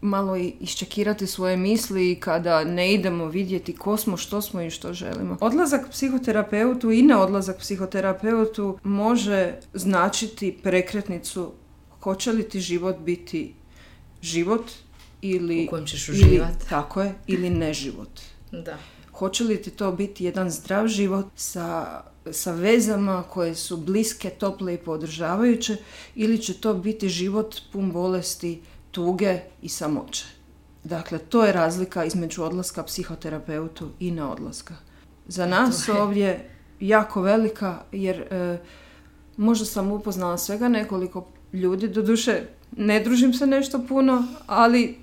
malo 0.00 0.36
i 0.36 0.54
iščekirati 0.60 1.26
svoje 1.26 1.56
misli 1.56 2.12
i 2.12 2.20
kada 2.20 2.64
ne 2.64 2.92
idemo 2.94 3.26
vidjeti 3.26 3.76
ko 3.76 3.96
smo, 3.96 4.16
što 4.16 4.42
smo 4.42 4.62
i 4.62 4.70
što 4.70 4.92
želimo. 4.92 5.36
Odlazak 5.40 5.90
psihoterapeutu 5.90 6.90
i 6.90 7.02
ne 7.02 7.16
odlazak 7.16 7.58
psihoterapeutu 7.58 8.78
može 8.82 9.54
značiti 9.74 10.58
prekretnicu 10.62 11.52
hoće 12.00 12.32
li 12.32 12.48
ti 12.48 12.60
život 12.60 12.96
biti 12.98 13.54
život 14.22 14.70
ili... 15.22 15.66
U 15.66 15.70
kojem 15.70 15.86
ćeš 15.86 16.08
ili- 16.08 16.18
uživat. 16.18 16.68
Tako 16.68 17.02
je, 17.02 17.14
ili 17.26 17.50
ne 17.50 17.74
život. 17.74 18.20
Da. 18.52 18.78
Hoće 19.12 19.44
li 19.44 19.62
ti 19.62 19.70
to 19.70 19.92
biti 19.92 20.24
jedan 20.24 20.50
zdrav 20.50 20.88
život 20.88 21.26
sa, 21.36 22.00
sa 22.30 22.52
vezama 22.52 23.22
koje 23.22 23.54
su 23.54 23.76
bliske, 23.76 24.30
tople 24.30 24.74
i 24.74 24.78
podržavajuće 24.78 25.76
ili 26.14 26.38
će 26.38 26.54
to 26.54 26.74
biti 26.74 27.08
život 27.08 27.56
pun 27.72 27.92
bolesti, 27.92 28.60
tuge 28.90 29.40
i 29.62 29.68
samoće. 29.68 30.24
Dakle, 30.84 31.18
to 31.18 31.44
je 31.44 31.52
razlika 31.52 32.04
između 32.04 32.42
odlaska 32.42 32.82
psihoterapeutu 32.82 33.90
i 34.00 34.10
ne 34.10 34.24
odlaska. 34.24 34.74
Za 35.26 35.46
nas 35.46 35.88
je. 35.88 35.94
ovdje 35.94 36.50
jako 36.80 37.22
velika 37.22 37.78
jer 37.92 38.20
e, 38.20 38.58
možda 39.36 39.64
sam 39.64 39.92
upoznala 39.92 40.38
svega 40.38 40.68
nekoliko 40.68 41.26
ljudi, 41.52 41.88
doduše 41.88 42.42
ne 42.76 43.00
družim 43.00 43.34
se 43.34 43.46
nešto 43.46 43.86
puno, 43.88 44.24
ali 44.46 44.98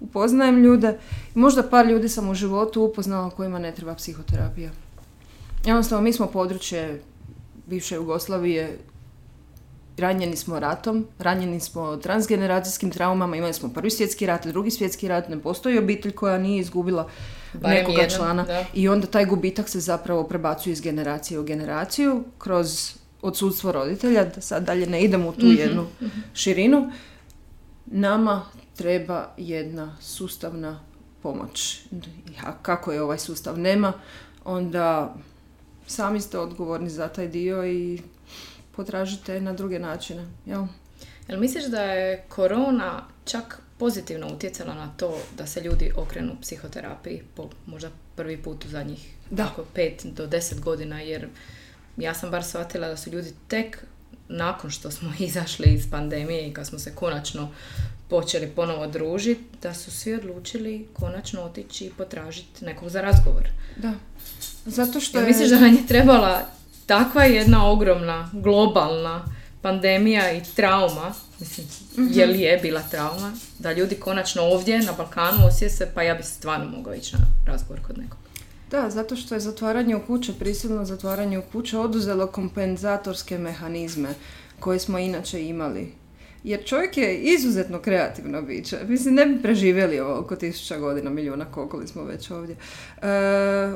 upoznajem 0.00 0.62
ljude. 0.62 0.98
Možda 1.34 1.62
par 1.62 1.86
ljudi 1.86 2.08
sam 2.08 2.30
u 2.30 2.34
životu 2.34 2.82
upoznala 2.82 3.30
kojima 3.30 3.58
ne 3.58 3.74
treba 3.74 3.94
psihoterapija. 3.94 4.70
Jednostavno, 5.64 6.04
mi 6.04 6.12
smo 6.12 6.26
područje 6.26 7.02
bivše 7.66 7.94
Jugoslavije, 7.94 8.78
ranjeni 9.96 10.36
smo 10.36 10.60
ratom, 10.60 11.06
ranjeni 11.18 11.60
smo 11.60 11.96
transgeneracijskim 11.96 12.90
traumama, 12.90 13.36
imali 13.36 13.52
smo 13.52 13.68
prvi 13.68 13.90
svjetski 13.90 14.26
rat, 14.26 14.46
drugi 14.46 14.70
svjetski 14.70 15.08
rat, 15.08 15.28
ne 15.28 15.40
postoji 15.40 15.78
obitelj 15.78 16.12
koja 16.12 16.38
nije 16.38 16.60
izgubila 16.60 17.08
Barem 17.52 17.76
nekoga 17.76 18.02
jednom, 18.02 18.18
člana 18.18 18.42
da. 18.42 18.64
i 18.74 18.88
onda 18.88 19.06
taj 19.06 19.24
gubitak 19.24 19.68
se 19.68 19.80
zapravo 19.80 20.24
prebacuje 20.24 20.72
iz 20.72 20.80
generacije 20.80 21.40
u 21.40 21.44
generaciju 21.44 22.24
kroz 22.38 22.92
odsudstvo 23.22 23.72
roditelja, 23.72 24.24
da 24.24 24.40
sad 24.40 24.64
dalje 24.64 24.86
ne 24.86 25.02
idemo 25.02 25.28
u 25.28 25.32
tu 25.32 25.46
jednu 25.46 25.86
širinu. 26.34 26.92
Nama 27.86 28.42
treba 28.76 29.28
jedna 29.36 29.96
sustavna 30.00 30.80
pomoć. 31.22 31.80
A 32.44 32.52
kako 32.62 32.92
je 32.92 33.02
ovaj 33.02 33.18
sustav 33.18 33.58
nema, 33.58 33.92
onda 34.44 35.14
sami 35.86 36.20
ste 36.20 36.38
odgovorni 36.38 36.90
za 36.90 37.08
taj 37.08 37.28
dio 37.28 37.66
i 37.66 38.02
potražite 38.76 39.40
na 39.40 39.52
druge 39.52 39.78
načine. 39.78 40.26
Jel? 40.46 40.66
Jel 41.28 41.40
misliš 41.40 41.64
da 41.64 41.82
je 41.82 42.24
korona 42.28 43.04
čak 43.24 43.62
pozitivno 43.78 44.34
utjecala 44.34 44.74
na 44.74 44.92
to 44.96 45.18
da 45.36 45.46
se 45.46 45.60
ljudi 45.60 45.92
okrenu 45.96 46.32
psihoterapiji 46.40 47.22
po 47.34 47.48
možda 47.66 47.90
prvi 48.16 48.36
put 48.36 48.64
u 48.64 48.68
zadnjih 48.68 49.12
Da. 49.32 49.46
tako, 49.46 49.64
pet 49.74 50.06
do 50.06 50.26
deset 50.26 50.60
godina 50.60 51.00
jer 51.00 51.28
ja 51.96 52.14
sam 52.14 52.30
bar 52.30 52.44
shvatila 52.44 52.88
da 52.88 52.96
su 52.96 53.10
ljudi 53.10 53.32
tek 53.48 53.84
nakon 54.28 54.70
što 54.70 54.90
smo 54.90 55.12
izašli 55.28 55.74
iz 55.74 55.90
pandemije 55.90 56.48
i 56.48 56.54
kad 56.54 56.66
smo 56.66 56.78
se 56.78 56.94
konačno 56.94 57.50
počeli 58.08 58.46
ponovo 58.46 58.86
družiti, 58.86 59.44
da 59.62 59.74
su 59.74 59.90
svi 59.90 60.14
odlučili 60.14 60.88
konačno 60.92 61.42
otići 61.42 61.84
i 61.84 61.90
potražiti 61.90 62.64
nekog 62.64 62.88
za 62.88 63.00
razgovor. 63.00 63.48
Da. 63.76 63.92
Zato 64.66 65.00
što 65.00 65.18
Jel 65.18 65.26
je... 65.26 65.28
misliš 65.28 65.50
da 65.50 65.60
nam 65.60 65.74
je 65.74 65.86
trebala 65.86 66.46
takva 66.86 67.24
jedna 67.24 67.70
ogromna, 67.70 68.30
globalna 68.32 69.24
pandemija 69.62 70.32
i 70.32 70.42
trauma, 70.56 71.14
mislim, 71.40 71.66
je 71.96 72.26
li 72.26 72.40
je 72.40 72.58
bila 72.58 72.82
trauma, 72.90 73.32
da 73.58 73.72
ljudi 73.72 73.94
konačno 73.94 74.42
ovdje 74.42 74.78
na 74.78 74.92
Balkanu 74.92 75.46
osjete 75.46 75.74
se, 75.74 75.90
pa 75.94 76.02
ja 76.02 76.14
bi 76.14 76.22
stvarno 76.22 76.70
mogao 76.76 76.94
ići 76.94 77.16
na 77.16 77.52
razgovor 77.52 77.82
kod 77.86 77.98
nekog. 77.98 78.18
Da, 78.70 78.90
zato 78.90 79.16
što 79.16 79.34
je 79.34 79.40
zatvaranje 79.40 79.96
u 79.96 80.06
kuće, 80.06 80.32
prisilno 80.32 80.84
zatvaranje 80.84 81.38
u 81.38 81.42
kuće 81.52 81.78
oduzelo 81.78 82.26
kompenzatorske 82.26 83.38
mehanizme 83.38 84.08
koje 84.60 84.78
smo 84.78 84.98
inače 84.98 85.42
imali. 85.42 85.92
Jer 86.44 86.64
čovjek 86.64 86.96
je 86.96 87.18
izuzetno 87.18 87.78
kreativno 87.78 88.42
biće. 88.42 88.78
Mislim, 88.88 89.14
ne 89.14 89.26
bi 89.26 89.42
preživjeli 89.42 90.00
ovo 90.00 90.18
oko 90.18 90.36
tisuća 90.36 90.78
godina, 90.78 91.10
milijuna, 91.10 91.44
koliko 91.44 91.76
li 91.76 91.88
smo 91.88 92.04
već 92.04 92.30
ovdje. 92.30 92.56
E, 93.02 93.08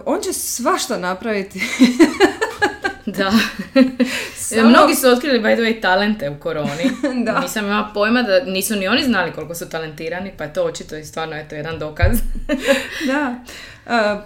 on 0.06 0.20
će 0.20 0.32
svašta 0.32 0.98
napraviti. 0.98 1.60
Da. 3.18 3.32
Samo- 4.36 4.68
Mnogi 4.68 4.94
su 4.94 5.08
otkrili, 5.08 5.40
by 5.40 5.54
the 5.54 5.62
way, 5.62 5.82
talente 5.82 6.30
u 6.30 6.36
koroni. 6.36 6.90
Da. 7.24 7.40
Nisam 7.40 7.64
imala 7.64 7.90
pojma 7.94 8.22
da 8.22 8.40
nisu 8.42 8.76
ni 8.76 8.88
oni 8.88 9.04
znali 9.04 9.32
koliko 9.32 9.54
su 9.54 9.68
talentirani, 9.68 10.32
pa 10.38 10.44
je 10.44 10.52
to 10.52 10.64
očito 10.64 10.96
i 10.96 11.04
stvarno 11.04 11.36
eto 11.36 11.54
jedan 11.54 11.78
dokaz. 11.78 12.18
da. 13.06 13.34
E, 13.86 14.16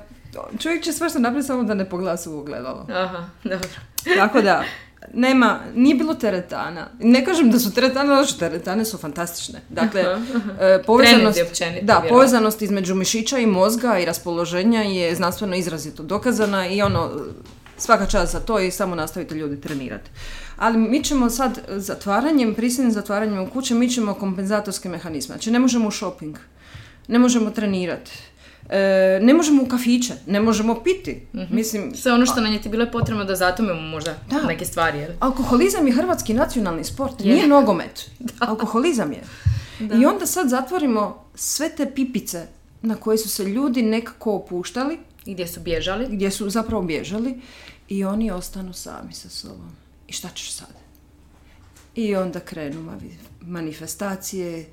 čovjek 0.58 0.82
će 0.84 0.92
svašta 0.92 1.18
napraviti 1.18 1.46
samo 1.46 1.62
da 1.62 1.74
ne 1.74 1.84
poglasa 1.84 2.30
u 2.30 2.38
ogledalo. 2.38 2.86
Aha, 2.90 3.24
dobro. 3.44 3.68
Tako 4.16 4.42
da, 4.42 4.64
nema, 5.14 5.60
nije 5.74 5.94
bilo 5.94 6.14
teretana. 6.14 6.86
Ne 6.98 7.24
kažem 7.24 7.50
da 7.50 7.58
su 7.58 7.74
teretane 7.74 8.14
loše, 8.14 8.38
teretane 8.38 8.84
su 8.84 8.98
fantastične. 8.98 9.60
Dakle, 9.68 10.02
Aha, 10.02 10.20
e, 10.60 10.82
povezanost, 10.82 11.40
općenito, 11.42 11.76
da, 11.76 11.92
vjerojatno. 11.92 12.08
povezanost 12.08 12.62
između 12.62 12.94
mišića 12.94 13.38
i 13.38 13.46
mozga 13.46 13.98
i 13.98 14.04
raspoloženja 14.04 14.82
je 14.82 15.14
znanstveno 15.14 15.56
izrazito 15.56 16.02
dokazana 16.02 16.66
i 16.68 16.82
ono, 16.82 17.10
svaka 17.80 18.06
čast 18.06 18.32
za 18.32 18.40
to 18.40 18.60
i 18.60 18.70
samo 18.70 18.94
nastavite 18.94 19.34
ljudi 19.34 19.60
trenirati. 19.60 20.10
Ali 20.56 20.78
mi 20.78 21.04
ćemo 21.04 21.30
sad 21.30 21.60
zatvaranjem, 21.68 22.54
prisilnim 22.54 22.92
zatvaranjem 22.92 23.42
u 23.42 23.50
kuće, 23.50 23.74
mi 23.74 23.88
ćemo 23.90 24.14
kompenzatorske 24.14 24.88
mehanizme. 24.88 25.32
Znači 25.34 25.50
ne 25.50 25.58
možemo 25.58 25.88
u 25.88 25.90
shopping, 25.90 26.36
ne 27.08 27.18
možemo 27.18 27.50
trenirati. 27.50 28.10
E, 28.68 29.18
ne 29.22 29.34
možemo 29.34 29.62
u 29.62 29.66
kafiće, 29.66 30.14
ne 30.26 30.40
možemo 30.40 30.82
piti. 30.82 31.26
Mislim, 31.50 31.94
Sve 31.94 32.12
ono 32.12 32.26
što 32.26 32.40
nam 32.40 32.52
je 32.52 32.62
ti 32.62 32.68
bilo 32.68 32.86
potrebno 32.92 33.24
da 33.24 33.36
zatomimo 33.36 33.80
možda 33.80 34.14
Da. 34.30 34.42
neke 34.42 34.64
stvari, 34.64 34.98
jel? 34.98 35.10
Alkoholizam 35.20 35.86
je 35.86 35.92
hrvatski 35.92 36.34
nacionalni 36.34 36.84
sport, 36.84 37.20
Je. 37.20 37.34
nije 37.34 37.48
nogomet. 37.48 38.10
Alkoholizam 38.48 39.12
je. 39.12 39.22
I 40.00 40.06
onda 40.06 40.26
sad 40.26 40.48
zatvorimo 40.48 41.24
sve 41.34 41.68
te 41.68 41.90
pipice 41.94 42.46
na 42.82 42.94
koje 42.96 43.18
su 43.18 43.28
se 43.28 43.44
ljudi 43.44 43.82
nekako 43.82 44.32
opuštali, 44.32 44.98
I 45.24 45.34
gdje 45.34 45.46
su 45.46 45.60
bježali. 45.60 46.06
gdje 46.10 46.30
su 46.30 46.50
zapravo 46.50 46.82
bježali 46.82 47.40
i 47.88 48.04
oni 48.04 48.30
ostanu 48.30 48.72
sami 48.72 49.12
sa 49.12 49.28
sobom. 49.28 49.70
I 50.08 50.12
šta 50.12 50.28
ćeš 50.34 50.52
sad? 50.52 50.74
I 51.94 52.16
onda 52.16 52.40
krenu 52.40 52.98
manifestacije, 53.40 54.66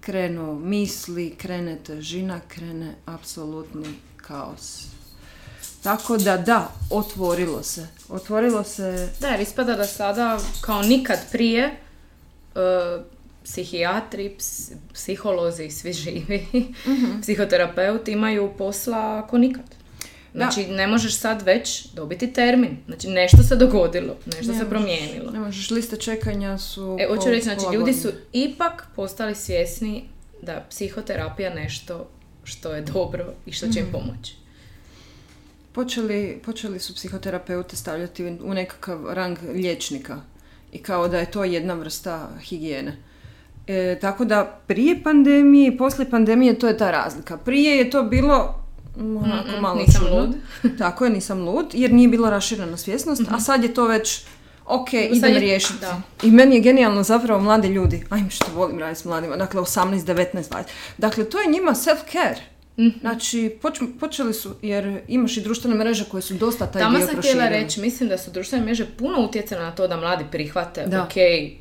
krenu 0.00 0.58
misli, 0.58 1.34
krene 1.38 1.78
težina, 1.84 2.40
krene 2.48 2.94
apsolutni 3.06 3.86
kaos. 4.16 4.86
Tako 5.82 6.16
da 6.16 6.36
da, 6.36 6.72
otvorilo 6.90 7.62
se. 7.62 7.88
Otvorilo 8.08 8.64
se 8.64 9.12
Da, 9.20 9.28
jer 9.28 9.40
ispada 9.40 9.74
da 9.74 9.84
sada 9.84 10.38
kao 10.60 10.82
nikad 10.82 11.18
prije 11.32 11.64
e, 11.64 11.72
psihijatri, 13.44 14.36
ps- 14.38 14.72
psiholozi, 14.92 15.70
svi 15.70 15.92
živi, 15.92 16.46
psihoterapeuti 17.22 18.12
imaju 18.12 18.52
posla 18.58 19.22
ako 19.24 19.38
nikad. 19.38 19.81
Znači, 20.34 20.66
ne 20.66 20.86
možeš 20.86 21.18
sad 21.18 21.42
već 21.42 21.86
dobiti 21.86 22.32
termin. 22.32 22.76
Znači, 22.86 23.08
nešto 23.08 23.42
se 23.42 23.56
dogodilo, 23.56 24.16
nešto 24.26 24.54
se 24.54 24.68
promijenilo. 24.70 25.30
Ne 25.30 25.38
možeš, 25.38 25.70
liste 25.70 25.96
čekanja 25.96 26.58
su... 26.58 26.96
E, 27.00 27.06
hoću 27.08 27.28
reći, 27.28 27.44
znači, 27.44 27.74
ljudi 27.74 27.92
su 27.92 28.08
ipak 28.32 28.86
postali 28.96 29.34
svjesni 29.34 30.04
da 30.42 30.66
psihoterapija 30.70 31.54
nešto 31.54 32.08
što 32.44 32.74
je 32.74 32.82
dobro 32.82 33.32
i 33.46 33.52
što 33.52 33.68
će 33.68 33.80
im 33.80 33.86
pomoći. 33.92 34.34
Počeli, 35.72 36.40
počeli 36.44 36.78
su 36.78 36.94
psihoterapeute 36.94 37.76
stavljati 37.76 38.24
u 38.24 38.54
nekakav 38.54 39.06
rang 39.10 39.38
liječnika 39.54 40.20
i 40.72 40.78
kao 40.78 41.08
da 41.08 41.18
je 41.18 41.30
to 41.30 41.44
jedna 41.44 41.74
vrsta 41.74 42.30
higijene. 42.40 42.96
E, 43.66 43.98
tako 44.00 44.24
da 44.24 44.60
prije 44.66 45.02
pandemije 45.02 45.68
i 45.68 45.76
poslije 45.76 46.10
pandemije 46.10 46.58
to 46.58 46.68
je 46.68 46.78
ta 46.78 46.90
razlika. 46.90 47.36
Prije 47.36 47.76
je 47.76 47.90
to 47.90 48.02
bilo 48.02 48.61
onako 48.96 49.60
malo 49.60 49.74
nisam 49.76 50.00
čudno. 50.00 50.16
lud. 50.16 50.34
Tako 50.78 51.04
je, 51.04 51.10
nisam 51.10 51.40
lud, 51.40 51.66
jer 51.72 51.92
nije 51.92 52.08
bila 52.08 52.30
raširena 52.30 52.76
svjesnost, 52.76 53.22
a 53.30 53.40
sad 53.40 53.62
je 53.62 53.74
to 53.74 53.84
već 53.84 54.20
ok, 54.66 54.88
Sad 54.90 55.00
idem 55.12 55.32
je- 55.32 55.40
riješiti. 55.40 55.78
da. 55.80 56.00
I 56.22 56.30
meni 56.30 56.54
je 56.54 56.60
genijalno 56.60 57.02
zapravo 57.02 57.40
mladi 57.40 57.68
ljudi, 57.68 58.04
ajme 58.10 58.30
što 58.30 58.46
volim 58.54 58.78
raditi 58.78 59.00
s 59.00 59.04
mladima, 59.04 59.36
dakle 59.36 59.60
18, 59.60 59.76
19, 60.04 60.26
20. 60.44 60.62
Dakle, 60.98 61.24
to 61.24 61.40
je 61.40 61.50
njima 61.50 61.70
self-care. 61.72 62.36
Mhm. 62.78 62.88
Znači, 63.00 63.58
poč- 63.62 63.98
počeli 64.00 64.34
su, 64.34 64.54
jer 64.62 65.00
imaš 65.08 65.36
i 65.36 65.40
društvene 65.40 65.76
mreže 65.76 66.04
koje 66.04 66.22
su 66.22 66.34
dosta 66.34 66.66
taj 66.66 66.82
Tamo 66.82 66.98
dio 66.98 67.06
sam 67.06 67.16
htjela 67.16 67.48
reći, 67.48 67.80
mislim 67.80 68.08
da 68.08 68.18
su 68.18 68.30
društvene 68.30 68.64
mreže 68.64 68.86
puno 68.88 69.20
utjecale 69.20 69.62
na 69.62 69.70
to 69.70 69.88
da 69.88 69.96
mladi 69.96 70.24
prihvate, 70.30 70.84
Da. 70.86 71.02
ok, 71.02 71.12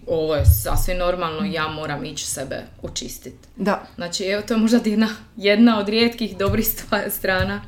ovo 0.08 0.36
je 0.36 0.44
sasvim 0.46 0.98
normalno, 0.98 1.46
ja 1.46 1.68
moram 1.70 2.06
ići 2.06 2.28
sebe 2.28 2.56
očistiti. 2.82 3.48
Da, 3.56 3.86
Znači, 3.96 4.24
evo, 4.26 4.42
to 4.42 4.54
je 4.54 4.60
možda 4.60 4.80
jedna, 4.86 5.08
jedna 5.38 5.80
od 5.80 5.90
rijetkih 5.90 6.38
dobrih 6.38 6.66
stva- 6.68 7.10
strana 7.10 7.62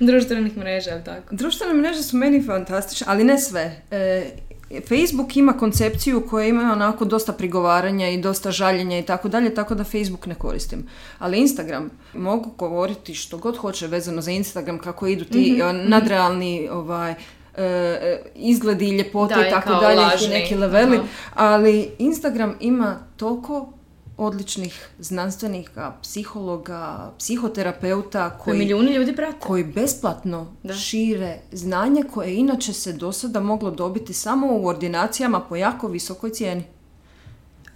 društvenih 0.00 0.56
mreža, 0.56 0.90
jel 0.90 1.04
tako? 1.04 1.34
društvene 1.34 1.74
mreže 1.74 2.02
su 2.02 2.16
meni 2.16 2.42
fantastične, 2.42 3.06
ali 3.10 3.24
ne 3.24 3.38
sve. 3.38 3.82
E, 3.90 4.24
Facebook 4.80 5.36
ima 5.36 5.52
koncepciju 5.52 6.26
koja 6.30 6.46
ima 6.46 6.72
onako 6.72 7.04
dosta 7.04 7.32
prigovaranja 7.32 8.08
i 8.08 8.20
dosta 8.20 8.50
žaljenja 8.50 8.98
i 8.98 9.02
tako 9.02 9.28
dalje, 9.28 9.54
tako 9.54 9.74
da 9.74 9.84
Facebook 9.84 10.26
ne 10.26 10.34
koristim. 10.34 10.86
Ali 11.18 11.38
Instagram, 11.38 11.90
mogu 12.14 12.50
govoriti 12.58 13.14
što 13.14 13.38
god 13.38 13.56
hoće 13.56 13.86
vezano 13.86 14.22
za 14.22 14.30
Instagram, 14.30 14.78
kako 14.78 15.06
idu 15.06 15.24
ti 15.24 15.52
Mhm, 15.52 15.62
e, 15.62 15.72
nadrealni 15.72 16.68
ovaj, 16.72 17.10
e, 17.10 17.14
e, 17.56 18.22
izgledi 18.34 18.88
i 18.88 18.96
ljepote 18.96 19.34
i 19.48 19.50
tako 19.50 19.74
dalje, 19.74 20.02
neki 20.30 20.54
leveli, 20.54 20.96
aha. 20.96 21.06
ali 21.34 21.90
Instagram 21.98 22.54
ima 22.60 22.98
toliko 23.16 23.72
odličnih 24.16 24.88
znanstvenika, 24.98 25.92
psihologa, 26.02 27.12
psihoterapeuta 27.18 28.38
Koji 28.38 28.58
milijuni 28.58 28.92
ljudi 28.92 29.16
prate. 29.16 29.36
koji 29.40 29.64
besplatno 29.64 30.52
Da. 30.62 30.74
šire 30.74 31.38
znanje 31.52 32.02
koje 32.04 32.34
inače 32.34 32.72
se 32.72 32.92
do 32.92 33.12
sada 33.12 33.40
moglo 33.40 33.70
dobiti 33.70 34.12
samo 34.12 34.46
u 34.52 34.66
ordinacijama 34.66 35.40
po 35.40 35.56
jako 35.56 35.88
visokoj 35.88 36.30
cijeni. 36.30 36.64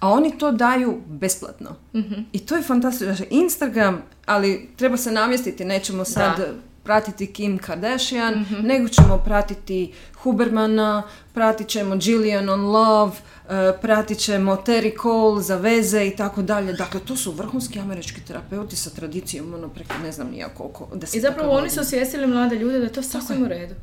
A 0.00 0.08
oni 0.08 0.38
to 0.38 0.52
daju 0.52 0.98
besplatno. 1.06 1.70
Mhm. 1.94 2.14
I 2.32 2.38
to 2.38 2.56
je 2.56 2.62
fantastično. 2.62 3.14
Znači, 3.14 3.28
Instagram, 3.30 4.02
ali 4.26 4.68
treba 4.76 4.96
se 4.96 5.12
namjestiti, 5.12 5.64
nećemo 5.64 6.04
sad 6.04 6.36
Da. 6.36 6.46
Pratiti 6.88 7.26
Kim 7.26 7.58
Kardashian, 7.58 8.44
nego 8.62 8.88
ćemo 8.88 9.18
pratiti 9.24 9.92
Hubermana, 10.22 11.02
pratit 11.34 11.68
ćemo 11.68 11.96
Gillian 11.96 12.48
on 12.48 12.60
Love, 12.60 13.12
eh, 13.48 13.72
pratit 13.82 14.18
ćemo 14.18 14.56
Terry 14.56 15.02
Cole 15.02 15.42
za 15.42 15.56
veze 15.56 16.06
i 16.06 16.16
tako 16.16 16.42
dalje. 16.42 16.72
Dakle, 16.72 17.00
to 17.00 17.16
su 17.16 17.32
vrhunski 17.32 17.80
američki 17.80 18.20
terapeuti 18.20 18.76
sa 18.76 18.90
tradicijom, 18.90 19.54
ono 19.54 19.68
preko 19.68 19.94
ne 20.02 20.12
znam 20.12 20.30
nija 20.30 20.48
koliko. 20.48 20.88
I 21.14 21.20
zapravo 21.20 21.52
oni 21.52 21.70
su 21.70 21.80
osvijestili 21.80 22.26
mlade 22.26 22.56
ljude 22.56 22.78
da 22.78 22.84
je 22.84 22.92
to 22.92 23.02
sasvim 23.02 23.42
u 23.42 23.48
redu. 23.48 23.74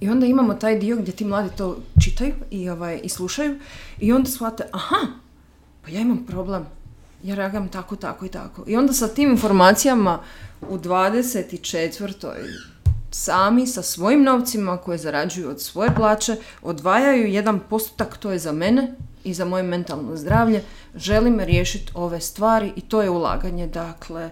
I 0.00 0.08
onda 0.08 0.26
imamo 0.26 0.54
taj 0.54 0.78
dio 0.78 0.96
gdje 0.96 1.12
ti 1.12 1.24
mladi 1.24 1.50
to 1.56 1.78
čitaju 2.04 2.34
i, 2.50 2.70
ovaj, 2.70 3.00
i 3.02 3.08
slušaju 3.08 3.58
i 3.98 4.12
onda 4.12 4.30
shvate, 4.30 4.64
aha, 4.72 5.06
pa 5.84 5.90
ja 5.90 6.00
imam 6.00 6.26
problem. 6.26 6.66
Ja 7.22 7.34
reagam 7.34 7.68
tako, 7.68 7.96
tako 7.96 8.26
i 8.26 8.28
tako. 8.28 8.64
I 8.66 8.76
onda 8.76 8.92
sa 8.92 9.08
tim 9.08 9.30
informacijama 9.30 10.20
u 10.68 10.78
24. 10.78 12.32
sami 13.10 13.66
sa 13.66 13.82
svojim 13.82 14.22
novcima 14.22 14.76
koje 14.76 14.98
zarađuju 14.98 15.50
od 15.50 15.60
svoje 15.60 15.94
plaće 15.94 16.36
odvajaju 16.62 17.26
jedan 17.26 17.60
postotak, 17.70 18.16
to 18.16 18.30
je 18.30 18.38
za 18.38 18.52
mene 18.52 18.94
i 19.24 19.34
za 19.34 19.44
moje 19.44 19.62
mentalno 19.62 20.16
zdravlje. 20.16 20.62
Želim 20.94 21.40
riješiti 21.40 21.92
ove 21.94 22.20
stvari 22.20 22.72
i 22.76 22.80
to 22.80 23.02
je 23.02 23.10
ulaganje. 23.10 23.66
Dakle, 23.66 24.30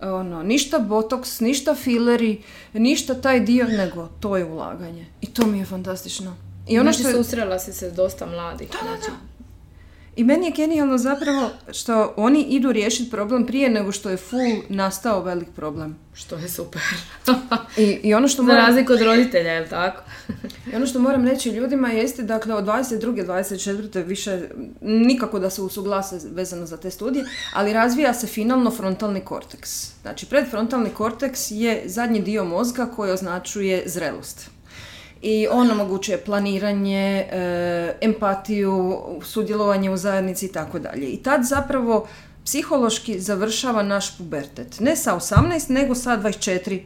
ono, 0.00 0.42
ništa 0.42 0.78
botoks, 0.78 1.40
ništa 1.40 1.74
fileri, 1.74 2.42
ništa 2.72 3.14
taj 3.14 3.40
dio, 3.40 3.66
nego 3.66 4.08
to 4.20 4.36
je 4.36 4.44
ulaganje. 4.44 5.06
I 5.20 5.26
to 5.26 5.46
mi 5.46 5.58
je 5.58 5.64
fantastično. 5.64 6.36
I 6.68 6.78
ono 6.78 6.92
znači, 6.92 6.98
što 6.98 7.08
je, 7.08 7.24
susrela 7.24 7.58
si 7.58 7.72
se 7.72 7.90
dosta 7.90 8.26
mladih. 8.26 8.68
znači, 8.68 9.10
i 10.16 10.24
meni 10.24 10.46
je 10.46 10.52
genijalno 10.52 10.98
zapravo 10.98 11.50
što 11.72 12.14
oni 12.16 12.42
idu 12.42 12.72
riješiti 12.72 13.10
problem 13.10 13.46
prije 13.46 13.70
nego 13.70 13.92
što 13.92 14.10
je 14.10 14.16
full 14.16 14.62
nastao 14.68 15.22
velik 15.22 15.48
problem. 15.56 15.98
Što 16.14 16.36
je 16.36 16.48
super. 16.48 16.82
I, 17.76 17.82
i 18.02 18.14
ono 18.14 18.28
što 18.28 18.42
Za 18.42 18.46
moram, 18.46 18.66
razliku 18.66 18.92
od 18.92 19.00
roditelja, 19.00 19.52
jel 19.52 19.68
tako? 19.68 20.02
i 20.72 20.76
ono 20.76 20.86
što 20.86 20.98
moram 20.98 21.26
reći 21.26 21.50
ljudima 21.50 21.88
jeste 21.88 22.22
dakle 22.22 22.54
od 22.54 22.64
22. 22.64 23.26
24. 23.26 24.04
više 24.04 24.48
nikako 24.80 25.38
da 25.38 25.50
se 25.50 25.62
usuglase 25.62 26.18
vezano 26.32 26.66
za 26.66 26.76
te 26.76 26.90
studije, 26.90 27.24
ali 27.52 27.72
razvija 27.72 28.14
se 28.14 28.26
finalno 28.26 28.70
frontalni 28.70 29.20
korteks. 29.20 29.92
Znači 30.02 30.26
predfrontalni 30.26 30.90
korteks 30.90 31.50
je 31.50 31.82
zadnji 31.86 32.20
dio 32.20 32.44
mozga 32.44 32.86
koji 32.86 33.12
označuje 33.12 33.82
zrelost. 33.86 34.55
I 35.22 35.46
on 35.50 35.70
omogućuje 35.70 36.24
planiranje, 36.24 37.26
e, 37.30 37.98
empatiju, 38.00 38.98
sudjelovanje 39.22 39.90
u 39.90 39.96
zajednici 39.96 40.46
i 40.46 40.52
tako 40.52 40.78
dalje. 40.78 41.06
I 41.06 41.16
tad 41.16 41.44
zapravo 41.44 42.06
psihološki 42.44 43.20
završava 43.20 43.82
naš 43.82 44.18
pubertet. 44.18 44.80
Ne 44.80 44.96
sa 44.96 45.14
18, 45.14 45.70
nego 45.70 45.94
sa 45.94 46.18
24 46.18 46.80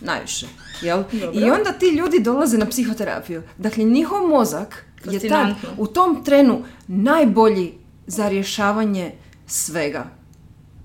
najviše. 0.00 0.46
Jel? 0.82 1.04
Dobro. 1.12 1.40
I 1.40 1.50
onda 1.50 1.72
ti 1.72 1.86
ljudi 1.86 2.20
dolaze 2.20 2.58
na 2.58 2.66
psihoterapiju. 2.66 3.42
Dakle, 3.58 3.84
njihov 3.84 4.28
mozak 4.28 4.84
je 5.10 5.28
tad 5.28 5.48
u 5.78 5.86
tom 5.86 6.24
trenu 6.24 6.64
najbolji 6.88 7.72
za 8.06 8.28
rješavanje 8.28 9.12
svega. 9.46 10.06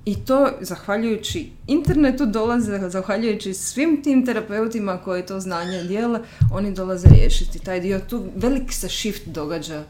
I 0.05 0.15
to, 0.15 0.49
zahvaljujući 0.62 1.51
internetu 1.67 2.25
dolaze, 2.25 2.89
zahvaljujući 2.89 3.53
svim 3.53 4.03
tim 4.03 4.25
terapeutima 4.25 4.97
koji 4.97 5.25
to 5.25 5.39
znanje 5.39 5.83
dijele, 5.83 6.19
oni 6.53 6.73
dolaze 6.73 7.07
riješiti 7.09 7.59
taj 7.59 7.79
dio. 7.79 7.99
Tu 8.09 8.25
velik 8.35 8.73
se 8.73 8.89
shift 8.89 9.27
događa 9.27 9.83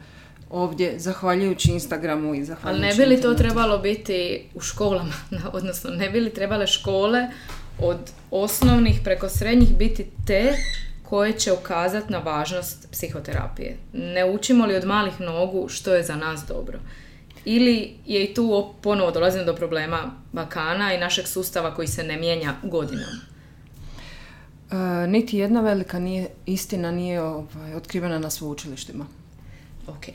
ovdje, 0.50 1.00
zahvaljujući 1.00 1.72
Instagramu 1.72 2.36
i 2.36 2.38
Ali 2.38 2.46
zahvaljujući 2.46 2.88
ne 2.88 3.06
bi 3.06 3.10
li 3.10 3.22
to 3.22 3.32
internetu. 3.32 3.44
trebalo 3.44 3.78
biti 3.78 4.42
u 4.56 4.62
školama, 4.62 5.14
odnosno 5.54 5.90
ne 5.90 6.10
bi 6.10 6.20
li 6.20 6.30
trebale 6.30 6.68
škole 6.68 7.28
od 7.80 7.98
osnovnih 8.32 9.00
preko 9.04 9.30
srednjih 9.30 9.78
biti 9.78 10.06
te 10.28 10.54
koje 11.04 11.34
će 11.34 11.52
ukazati 11.52 12.12
na 12.12 12.18
važnost 12.18 12.88
psihoterapije? 12.92 13.78
Ne 13.94 14.26
učimo 14.26 14.66
li 14.66 14.76
od 14.76 14.86
malih 14.86 15.22
nogu 15.22 15.70
što 15.70 15.94
je 15.94 16.04
za 16.04 16.16
nas 16.16 16.44
dobro? 16.48 16.80
Ili 17.46 17.94
je 18.06 18.24
i 18.24 18.34
tu 18.34 18.74
ponovo 18.82 19.12
dolazimo 19.12 19.44
do 19.44 19.56
problema 19.56 20.12
bakana 20.32 20.94
i 20.94 20.98
našeg 20.98 21.28
sustava 21.28 21.76
koji 21.76 21.88
se 21.88 22.04
ne 22.04 22.18
mijenja 22.18 22.54
godinama? 22.64 23.20
E, 24.72 25.08
niti 25.08 25.38
jedna 25.38 25.62
velika 25.62 26.00
nije, 26.00 26.30
istina 26.46 26.92
nije 26.92 27.22
ovaj, 27.22 27.74
otkrivena 27.76 28.20
na 28.20 28.30
sveučilištima. 28.30 29.06
ok. 29.88 30.06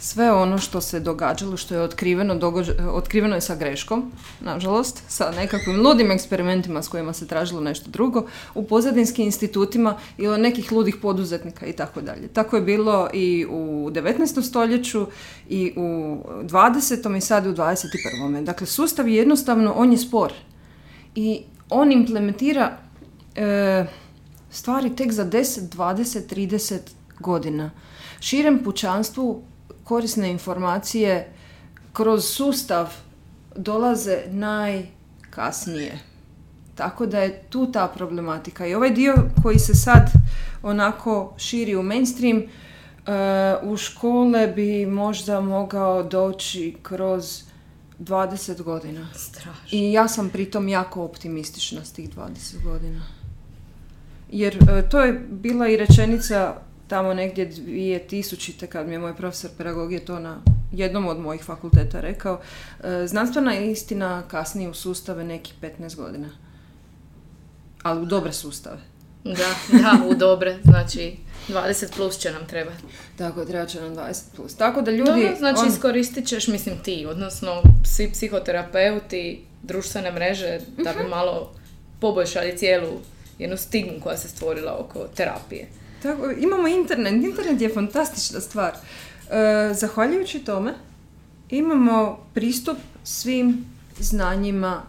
Sve 0.00 0.32
ono 0.32 0.58
što 0.58 0.80
se 0.80 1.00
događalo, 1.00 1.56
što 1.56 1.74
je 1.74 1.80
otkriveno, 1.80 2.34
događa- 2.34 2.90
otkriveno 2.90 3.34
je 3.34 3.40
sa 3.40 3.54
greškom, 3.54 4.12
nažalost, 4.40 5.02
sa 5.08 5.30
nekakvim 5.36 5.86
ludim 5.86 6.10
eksperimentima 6.10 6.82
s 6.82 6.88
kojima 6.88 7.12
se 7.12 7.26
tražilo 7.26 7.60
nešto 7.60 7.90
drugo, 7.90 8.26
u 8.54 8.66
pozadinskim 8.66 9.24
institutima 9.24 9.96
ili 10.18 10.38
nekih 10.38 10.72
ludih 10.72 10.96
poduzetnika 11.02 11.66
i 11.66 11.72
tako 11.72 12.00
dalje. 12.00 12.28
Tako 12.28 12.56
je 12.56 12.62
bilo 12.62 13.08
i 13.12 13.46
u 13.50 13.90
19. 13.90 14.42
stoljeću 14.42 15.06
i 15.48 15.72
u 15.76 16.16
20. 16.42 17.16
i 17.16 17.20
sad 17.20 17.46
u 17.46 17.52
21. 17.52 18.44
Dakle, 18.44 18.66
sustav 18.66 19.08
je 19.08 19.16
jednostavno, 19.16 19.72
on 19.76 19.92
je 19.92 19.98
spor. 19.98 20.32
I 21.14 21.42
on 21.70 21.92
implementira 21.92 22.78
e, 23.34 23.86
stvari 24.50 24.96
tek 24.96 25.12
za 25.12 25.24
10, 25.24 25.60
20, 25.60 26.34
30 26.34 26.78
godina. 27.20 27.70
Širem 28.20 28.64
pučanstvu 28.64 29.42
korisne 29.88 30.30
informacije 30.30 31.32
kroz 31.92 32.24
sustav 32.24 32.92
dolaze 33.56 34.18
najkasnije. 34.30 35.98
Tako 36.74 37.06
da 37.06 37.18
je 37.18 37.42
tu 37.50 37.72
ta 37.72 37.88
problematika. 37.88 38.66
I 38.66 38.74
ovaj 38.74 38.90
dio 38.90 39.14
koji 39.42 39.58
se 39.58 39.74
sad 39.74 40.10
onako 40.62 41.34
širi 41.36 41.76
u 41.76 41.82
mainstream, 41.82 42.38
e, 42.38 42.46
u 43.62 43.76
škole 43.76 44.46
bi 44.46 44.86
možda 44.86 45.40
mogao 45.40 46.02
doći 46.02 46.76
kroz 46.82 47.42
20 47.98 48.62
godina. 48.62 49.06
Strašno. 49.14 49.68
I 49.70 49.92
ja 49.92 50.08
sam 50.08 50.28
pritom 50.30 50.68
jako 50.68 51.04
optimistična 51.04 51.84
s 51.84 51.92
tih 51.92 52.10
20 52.10 52.62
godina. 52.64 53.00
Jer 54.30 54.56
e, 54.70 54.88
to 54.88 55.00
je 55.00 55.12
bila 55.30 55.68
i 55.68 55.76
rečenica 55.76 56.54
tamo 56.88 57.14
negdje 57.14 57.50
2000. 57.50 58.66
kad 58.66 58.86
mi 58.86 58.92
je 58.92 58.98
moj 58.98 59.16
profesor 59.16 59.50
pedagogije 59.58 60.00
to 60.00 60.18
na 60.18 60.40
jednom 60.72 61.06
od 61.06 61.18
mojih 61.18 61.42
fakulteta 61.42 62.00
rekao. 62.00 62.40
e, 62.82 63.06
Znanstvena 63.06 63.56
istina 63.56 64.22
kasnije 64.22 64.68
u 64.68 64.74
sustave 64.74 65.24
nekih 65.24 65.54
15 65.62 65.96
godina. 65.96 66.28
Ali 67.82 68.02
u 68.02 68.06
dobre 68.06 68.32
sustave. 68.32 68.78
Da, 69.24 69.32
da, 69.72 70.02
u 70.06 70.14
dobre, 70.16 70.56
znači 70.64 71.16
20 71.48 71.96
plus 71.96 72.18
će 72.18 72.30
nam 72.30 72.46
trebati. 72.46 72.82
Tako, 73.18 73.44
treba 73.44 73.66
će 73.66 73.80
nam 73.80 73.94
20 73.96 74.22
plus. 74.36 74.54
Tako 74.54 74.82
da 74.82 74.90
ljudi... 74.90 75.04
Dobro, 75.12 75.36
znači 75.38 75.60
on- 75.60 75.68
iskoristit 75.68 76.26
ćeš, 76.26 76.46
mislim 76.48 76.74
ti, 76.78 77.06
odnosno 77.06 77.62
svi 77.86 78.10
psihoterapeuti, 78.12 79.42
društvene 79.62 80.12
mreže, 80.12 80.58
da 80.76 80.90
Mhm. 80.90 80.98
bi 80.98 81.08
malo 81.08 81.52
poboljšali 82.00 82.56
cijelu 82.56 82.88
jednu 83.38 83.56
stigmu 83.56 84.00
koja 84.00 84.16
se 84.16 84.28
stvorila 84.28 84.76
oko 84.78 85.06
terapije. 85.08 85.66
Tako, 86.02 86.30
imamo 86.30 86.68
internet. 86.68 87.24
Internet 87.24 87.60
je 87.60 87.74
fantastična 87.74 88.40
stvar. 88.40 88.72
E, 89.30 89.74
zahvaljujući 89.74 90.38
tome 90.38 90.74
imamo 91.50 92.18
pristup 92.34 92.78
svim 93.04 93.64
znanjima 93.98 94.82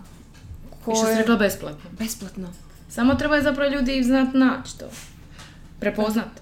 I 0.71 0.81
što 0.81 0.95
si 0.95 1.01
koje... 1.01 1.17
rekla 1.17 1.35
besplatno. 1.35 1.89
Besplatno. 1.99 2.47
Samo 2.89 3.15
treba 3.15 3.41
zapravo 3.41 3.71
ljudi 3.71 4.03
znat 4.03 4.27
naći 4.33 4.79
to. 4.79 4.85
Prepoznat. 5.79 6.41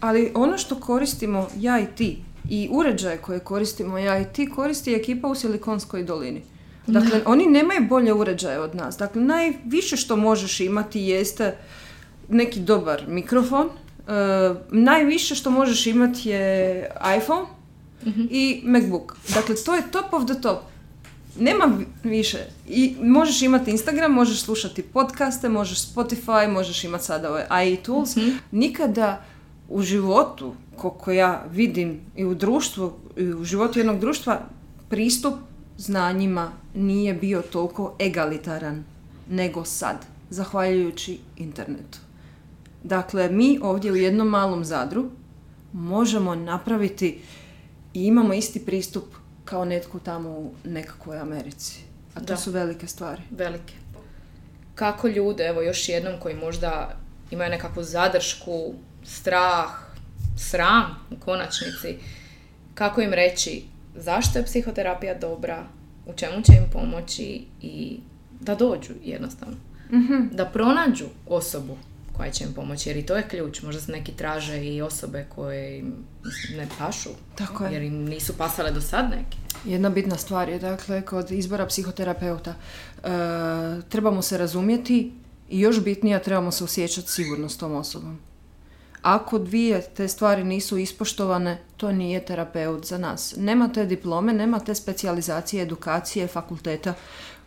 Ali 0.00 0.32
ono 0.34 0.58
što 0.58 0.80
koristimo 0.80 1.48
ja 1.58 1.80
i 1.80 1.86
ti 1.96 2.18
i 2.50 2.68
uređaje 2.72 3.18
koje 3.18 3.38
koristimo 3.38 3.98
ja 3.98 4.20
i 4.20 4.24
ti 4.24 4.50
koristi 4.50 4.94
ekipa 4.94 5.28
u 5.28 5.34
Silikonskoj 5.34 6.04
dolini. 6.04 6.42
Dakle, 6.86 7.20
oni 7.26 7.46
nemaju 7.46 7.88
bolje 7.88 8.12
uređaje 8.12 8.58
od 8.60 8.74
nas. 8.74 8.96
Dakle, 8.96 9.22
najviše 9.22 9.96
što 9.96 10.16
možeš 10.16 10.60
imati 10.60 11.00
jeste 11.00 11.56
neki 12.28 12.60
dobar 12.60 13.04
mikrofon. 13.08 13.68
Najviše 14.70 15.34
što 15.34 15.50
možeš 15.50 15.86
imati 15.86 16.28
je 16.28 16.90
iPhone 17.18 17.46
i 18.30 18.62
MacBook. 18.64 19.16
Dakle, 19.34 19.54
to 19.56 19.74
je 19.74 19.90
top 19.90 20.12
of 20.12 20.24
the 20.26 20.40
top. 20.40 20.58
Nema 21.38 21.64
vi- 21.64 22.10
više. 22.10 22.38
I 22.68 22.96
možeš 23.02 23.42
imati 23.42 23.70
Instagram, 23.70 24.12
možeš 24.12 24.42
slušati 24.42 24.82
podcaste, 24.82 25.48
možeš 25.48 25.78
Spotify, 25.78 26.48
možeš 26.48 26.84
imati 26.84 27.04
sada 27.04 27.30
ove 27.30 27.46
AI 27.48 27.76
tools. 27.76 28.16
Nikada 28.52 29.24
u 29.68 29.82
životu, 29.82 30.54
koliko 30.76 31.12
ja 31.12 31.44
vidim 31.52 32.00
i 32.16 32.24
u 32.24 32.34
društvu, 32.34 32.92
i 33.16 33.24
u 33.26 33.44
životu 33.44 33.78
jednog 33.78 34.00
društva, 34.00 34.40
pristup 34.88 35.34
znanjima 35.78 36.52
nije 36.74 37.14
bio 37.14 37.42
toliko 37.42 37.94
egalitaran 37.98 38.84
nego 39.30 39.64
sad, 39.64 39.96
zahvaljujući 40.30 41.18
internetu. 41.36 41.98
Dakle, 42.84 43.28
mi 43.28 43.58
ovdje 43.62 43.92
u 43.92 43.96
jednom 43.96 44.28
malom 44.28 44.64
zadru 44.64 45.10
možemo 45.72 46.34
napraviti 46.34 47.18
i 47.94 48.04
imamo 48.04 48.34
isti 48.34 48.64
pristup 48.66 49.04
kao 49.44 49.64
netko 49.64 49.98
tamo 49.98 50.28
u 50.30 50.50
nekakvoj 50.64 51.18
Americi. 51.18 51.80
A 52.14 52.20
to 52.20 52.26
Da. 52.26 52.36
su 52.36 52.50
velike 52.50 52.86
stvari. 52.86 53.22
velike. 53.30 53.74
Kako 54.74 55.08
ljude, 55.08 55.44
evo 55.44 55.62
još 55.62 55.88
jednom, 55.88 56.12
koji 56.22 56.34
možda 56.34 56.96
imaju 57.30 57.50
nekakvu 57.50 57.82
zadršku, 57.82 58.74
strah, 59.04 59.70
sram 60.38 60.84
u 61.10 61.16
konačnici, 61.16 61.96
kako 62.74 63.00
im 63.00 63.12
reći 63.12 63.62
zašto 63.96 64.38
je 64.38 64.44
psihoterapija 64.44 65.14
dobra, 65.18 65.64
u 66.06 66.12
čemu 66.12 66.42
će 66.42 66.52
im 66.52 66.64
pomoći 66.72 67.44
i 67.62 68.00
da 68.40 68.54
dođu 68.54 68.92
jednostavno. 69.04 69.56
Da 70.32 70.44
pronađu 70.46 71.04
osobu 71.26 71.76
koja 72.16 72.30
će 72.30 72.44
im 72.44 72.52
pomoći, 72.52 72.88
jer 72.88 72.96
i 72.96 73.06
to 73.06 73.16
je 73.16 73.28
ključ. 73.28 73.62
Možda 73.62 73.80
se 73.80 73.92
neki 73.92 74.12
traže 74.12 74.64
i 74.64 74.82
osobe 74.82 75.26
koje 75.34 75.78
im 75.78 75.94
ne 76.56 76.68
pašu, 76.78 77.10
Tako 77.34 77.64
je. 77.64 77.72
jer 77.72 77.82
im 77.82 78.04
nisu 78.04 78.32
pasale 78.38 78.70
do 78.70 78.80
sad 78.80 79.10
neki. 79.10 79.38
Jedna 79.64 79.90
bitna 79.90 80.16
stvar 80.16 80.48
je, 80.48 80.58
dakle, 80.58 81.02
kod 81.02 81.30
izbora 81.30 81.66
psihoterapeuta 81.66 82.50
e, 82.50 83.08
trebamo 83.88 84.22
se 84.22 84.38
razumjeti 84.38 85.12
i 85.50 85.60
još 85.60 85.80
bitnije 85.80 86.22
trebamo 86.22 86.50
se 86.50 86.64
osjećati 86.64 87.10
sigurno 87.10 87.48
s 87.48 87.58
tom 87.58 87.74
osobom. 87.74 88.18
Ako 89.02 89.38
dvije 89.38 89.82
te 89.96 90.08
stvari 90.08 90.44
nisu 90.44 90.78
ispoštovane, 90.78 91.58
to 91.76 91.92
nije 91.92 92.24
terapeut 92.24 92.86
za 92.86 92.98
nas. 92.98 93.34
Nema 93.36 93.68
te 93.68 93.86
diplome, 93.86 94.32
nema 94.32 94.60
te 94.60 94.74
specijalizacije, 94.74 95.62
edukacije, 95.62 96.26
fakulteta 96.26 96.94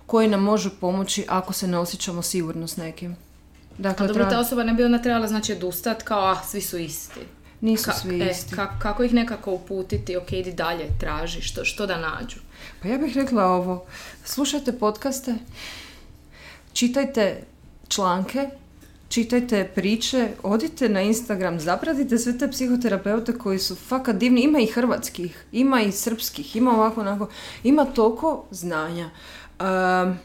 koji 0.05 0.27
nam 0.27 0.43
može 0.43 0.69
pomoći 0.79 1.25
ako 1.27 1.53
se 1.53 1.67
ne 1.67 1.77
osjećamo 1.77 2.21
sigurno 2.21 2.67
s 2.67 2.77
nekim. 2.77 3.15
Dakle, 3.77 4.03
A 4.03 4.07
dobro, 4.07 4.25
ta 4.29 4.39
osoba 4.39 4.63
ne 4.63 4.73
bi 4.73 4.83
onda 4.83 4.97
trebala 5.01 5.27
znači 5.27 5.53
odustat 5.53 6.03
kao, 6.03 6.31
ah, 6.31 6.37
svi 6.47 6.61
su 6.61 6.77
isti. 6.77 7.19
nisu 7.61 7.89
Ka- 7.91 8.01
svi 8.01 8.21
e, 8.21 8.31
isti. 8.31 8.55
ka- 8.55 8.79
kako 8.79 9.03
ih 9.03 9.13
nekako 9.13 9.51
uputiti, 9.53 10.17
ok, 10.17 10.31
idi 10.31 10.53
dalje, 10.53 10.85
traži, 10.99 11.41
što, 11.41 11.65
što 11.65 11.85
da 11.85 11.97
nađu. 11.97 12.35
Pa 12.81 12.87
ja 12.87 12.97
bih 12.97 13.15
rekla 13.15 13.45
ovo, 13.45 13.85
slušajte 14.25 14.71
podcaste, 14.71 15.35
čitajte 16.73 17.43
članke, 17.87 18.49
čitajte 19.09 19.71
priče, 19.75 20.29
odite 20.43 20.89
na 20.89 21.01
Instagram, 21.01 21.59
zapratite 21.59 22.17
sve 22.17 22.37
te 22.37 22.51
psihoterapeute 22.51 23.37
koji 23.37 23.59
su 23.59 23.75
fakat 23.75 24.15
divni, 24.15 24.41
ima 24.41 24.59
i 24.59 24.65
hrvatskih, 24.65 25.45
ima 25.51 25.81
i 25.81 25.91
srpskih, 25.91 26.55
ima 26.55 26.71
ovako 26.71 27.01
onako, 27.01 27.29
ima 27.63 27.85
toliko 27.85 28.43
znanja. 28.51 29.09
Um, 29.59 30.17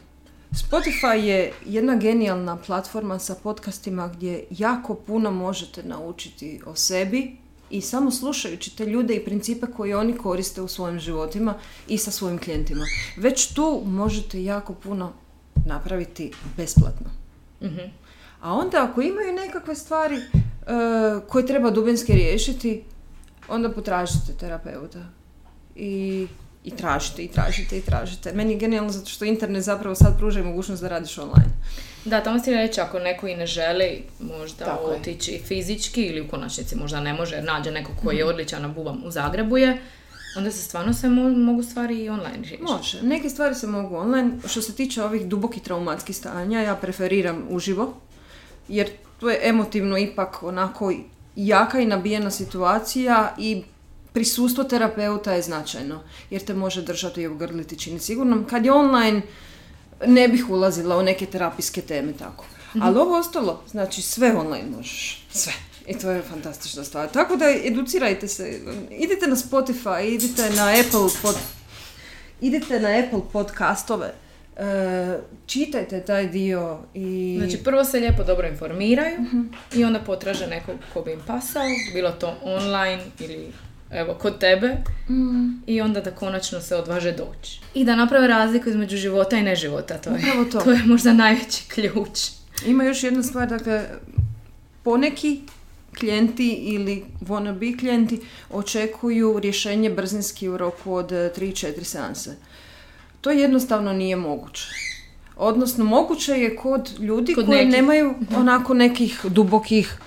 Spotify 0.53 1.15
je 1.15 1.53
jedna 1.65 1.95
genijalna 1.95 2.57
platforma 2.57 3.19
sa 3.19 3.35
podcastima 3.43 4.07
gdje 4.07 4.45
jako 4.49 4.95
puno 4.95 5.31
možete 5.31 5.83
naučiti 5.83 6.61
o 6.65 6.75
sebi 6.75 7.37
i 7.69 7.81
samo 7.81 8.11
slušajući 8.11 8.75
te 8.77 8.85
ljude 8.85 9.15
i 9.15 9.25
principe 9.25 9.67
koje 9.77 9.97
oni 9.97 10.17
koriste 10.17 10.61
u 10.61 10.67
svojim 10.67 10.99
životima 10.99 11.53
i 11.87 11.97
sa 11.97 12.11
svojim 12.11 12.37
klijentima. 12.37 12.85
Već 13.17 13.53
tu 13.53 13.81
možete 13.85 14.43
jako 14.43 14.73
puno 14.73 15.13
napraviti 15.65 16.31
besplatno. 16.57 17.09
A 18.41 18.53
onda 18.53 18.83
ako 18.83 19.01
imaju 19.01 19.33
nekakve 19.33 19.75
stvari 19.75 20.15
e, 20.15 20.21
koje 21.27 21.47
treba 21.47 21.71
dubinski 21.71 22.13
riješiti, 22.13 22.83
onda 23.47 23.69
potražite 23.69 24.33
terapeuta. 24.39 25.05
I, 25.75 26.27
I 26.63 26.71
tražite, 26.71 27.23
i 27.23 27.27
tražite, 27.27 27.77
i 27.77 27.81
tražite. 27.81 28.31
Meni 28.33 28.51
je 28.51 28.57
genijalno 28.57 28.89
zato 28.91 29.05
što 29.05 29.25
internet 29.25 29.63
zapravo 29.63 29.95
sad 29.95 30.17
pruža 30.17 30.39
i 30.39 30.43
mogućnost 30.43 30.81
da 30.81 30.89
radiš 30.89 31.17
online. 31.17 31.49
Da, 32.05 32.21
tamo 32.21 32.39
si 32.39 32.51
reći, 32.51 32.81
ako 32.81 32.99
neko 32.99 33.27
i 33.27 33.35
ne 33.35 33.47
želi 33.47 34.03
možda 34.21 34.65
Tako 34.65 34.87
je. 34.87 34.97
otići 34.97 35.39
fizički 35.39 36.01
ili 36.01 36.21
u 36.21 36.27
konačnici 36.27 36.75
možda 36.75 36.99
ne 36.99 37.13
može 37.13 37.35
jer 37.35 37.43
nađe 37.45 37.71
nekog 37.71 37.95
koji 37.97 38.13
Mhm. 38.13 38.19
je 38.19 38.25
odličan 38.25 38.61
na 38.61 38.67
bubam 38.67 39.03
u 39.05 39.11
Zagrebu 39.11 39.57
je, 39.57 39.81
onda 40.37 40.51
se 40.51 40.57
stvarno 40.59 40.93
sve 40.93 41.09
mo- 41.09 41.37
mogu 41.37 41.63
stvari 41.63 41.95
i 41.95 42.09
online 42.09 42.35
riješiti. 42.37 42.63
Može. 42.63 43.01
Neke 43.03 43.29
stvari 43.29 43.55
se 43.55 43.67
mogu 43.67 43.95
online. 43.95 44.31
Što 44.47 44.61
se 44.61 44.73
tiče 44.73 45.03
ovih 45.03 45.25
dubokih 45.25 45.63
traumatskih 45.63 46.15
stanja, 46.15 46.61
ja 46.61 46.75
preferiram 46.75 47.43
uživo. 47.49 47.93
Jer 48.67 48.89
to 49.19 49.29
je 49.29 49.39
emotivno 49.43 49.97
ipak 49.97 50.43
onako 50.43 50.93
jaka 51.35 51.79
i 51.79 51.85
nabijena 51.85 52.31
situacija 52.31 53.35
i 53.37 53.63
prisustvo 54.13 54.63
terapeuta 54.63 55.33
je 55.33 55.41
značajno. 55.41 56.03
Jer 56.29 56.41
te 56.41 56.53
može 56.53 56.81
držati 56.81 57.21
i 57.21 57.27
ugrliti 57.27 57.79
čini 57.79 57.99
sigurno. 57.99 58.45
Kad 58.49 58.65
je 58.65 58.71
online, 58.71 59.21
ne 60.05 60.27
bih 60.27 60.49
ulazila 60.49 60.97
u 60.97 61.03
neke 61.03 61.25
terapijske 61.25 61.81
teme 61.81 62.13
tako. 62.19 62.45
Ali 62.81 62.99
ovo 62.99 63.17
ostalo, 63.17 63.63
znači 63.71 64.01
sve 64.01 64.35
online 64.37 64.69
možeš. 64.77 65.25
Sve. 65.31 65.53
I 65.87 65.97
to 65.97 66.11
je 66.11 66.21
fantastična 66.21 66.83
stvar. 66.83 67.11
Tako 67.11 67.35
da 67.35 67.45
educirajte 67.65 68.27
se. 68.27 68.59
Idite 68.91 69.27
na 69.27 69.35
Spotify, 69.35 70.13
idite 70.13 70.49
na 70.49 70.67
Apple 70.67 71.21
pod... 71.21 71.35
Idite 72.41 72.79
na 72.79 72.89
Apple 72.89 73.21
podcastove. 73.33 74.13
E, 74.57 75.19
čitajte 75.45 76.01
taj 76.01 76.27
dio 76.27 76.79
i... 76.93 77.37
Znači 77.39 77.63
prvo 77.63 77.85
se 77.85 77.99
lijepo 77.99 78.23
dobro 78.23 78.47
informiraju 78.47 79.17
i 79.73 79.83
onda 79.83 79.99
potraže 79.99 80.47
nekog 80.47 80.75
ko 80.93 81.01
bi 81.01 81.11
im 81.11 81.19
pasao, 81.27 81.63
bilo 81.93 82.11
to 82.11 82.35
online 82.43 83.03
ili 83.19 83.51
evo 83.93 84.13
kod 84.13 84.39
tebe 84.39 84.77
i 85.67 85.81
onda 85.81 86.01
da 86.01 86.11
konačno 86.11 86.61
se 86.61 86.75
odvaže 86.75 87.11
doći. 87.11 87.59
I 87.73 87.85
da 87.85 87.95
naprave 87.95 88.27
razliku 88.27 88.69
između 88.69 88.97
života 88.97 89.37
i 89.37 89.43
neživota, 89.43 89.97
to 89.97 90.09
je, 90.09 90.21
to. 90.51 90.59
to 90.59 90.71
je 90.71 90.81
možda 90.85 91.13
najveći 91.13 91.63
ključ. 91.67 92.19
Ima 92.65 92.83
još 92.83 93.03
jedna 93.03 93.23
stvar, 93.23 93.49
dakle, 93.49 93.83
poneki 94.83 95.41
klijenti 95.99 96.49
ili 96.49 97.05
wannabe 97.21 97.79
klijenti 97.79 98.21
očekuju 98.49 99.39
rješenje 99.39 99.89
brzinski 99.89 100.49
u 100.49 100.57
roku 100.57 100.93
od 100.93 101.11
3-4 101.11 101.83
seanse. 101.83 102.35
To 103.21 103.31
jednostavno 103.31 103.93
nije 103.93 104.15
moguće. 104.15 104.63
Odnosno, 105.35 105.85
moguće 105.85 106.31
je 106.31 106.55
kod 106.55 106.89
ljudi 106.99 107.33
Kod 107.33 107.45
koji 107.45 107.57
nekih. 107.65 107.71
nemaju 107.81 108.13
onako 108.35 108.73
nekih 108.73 109.25
dubokih 109.25 109.97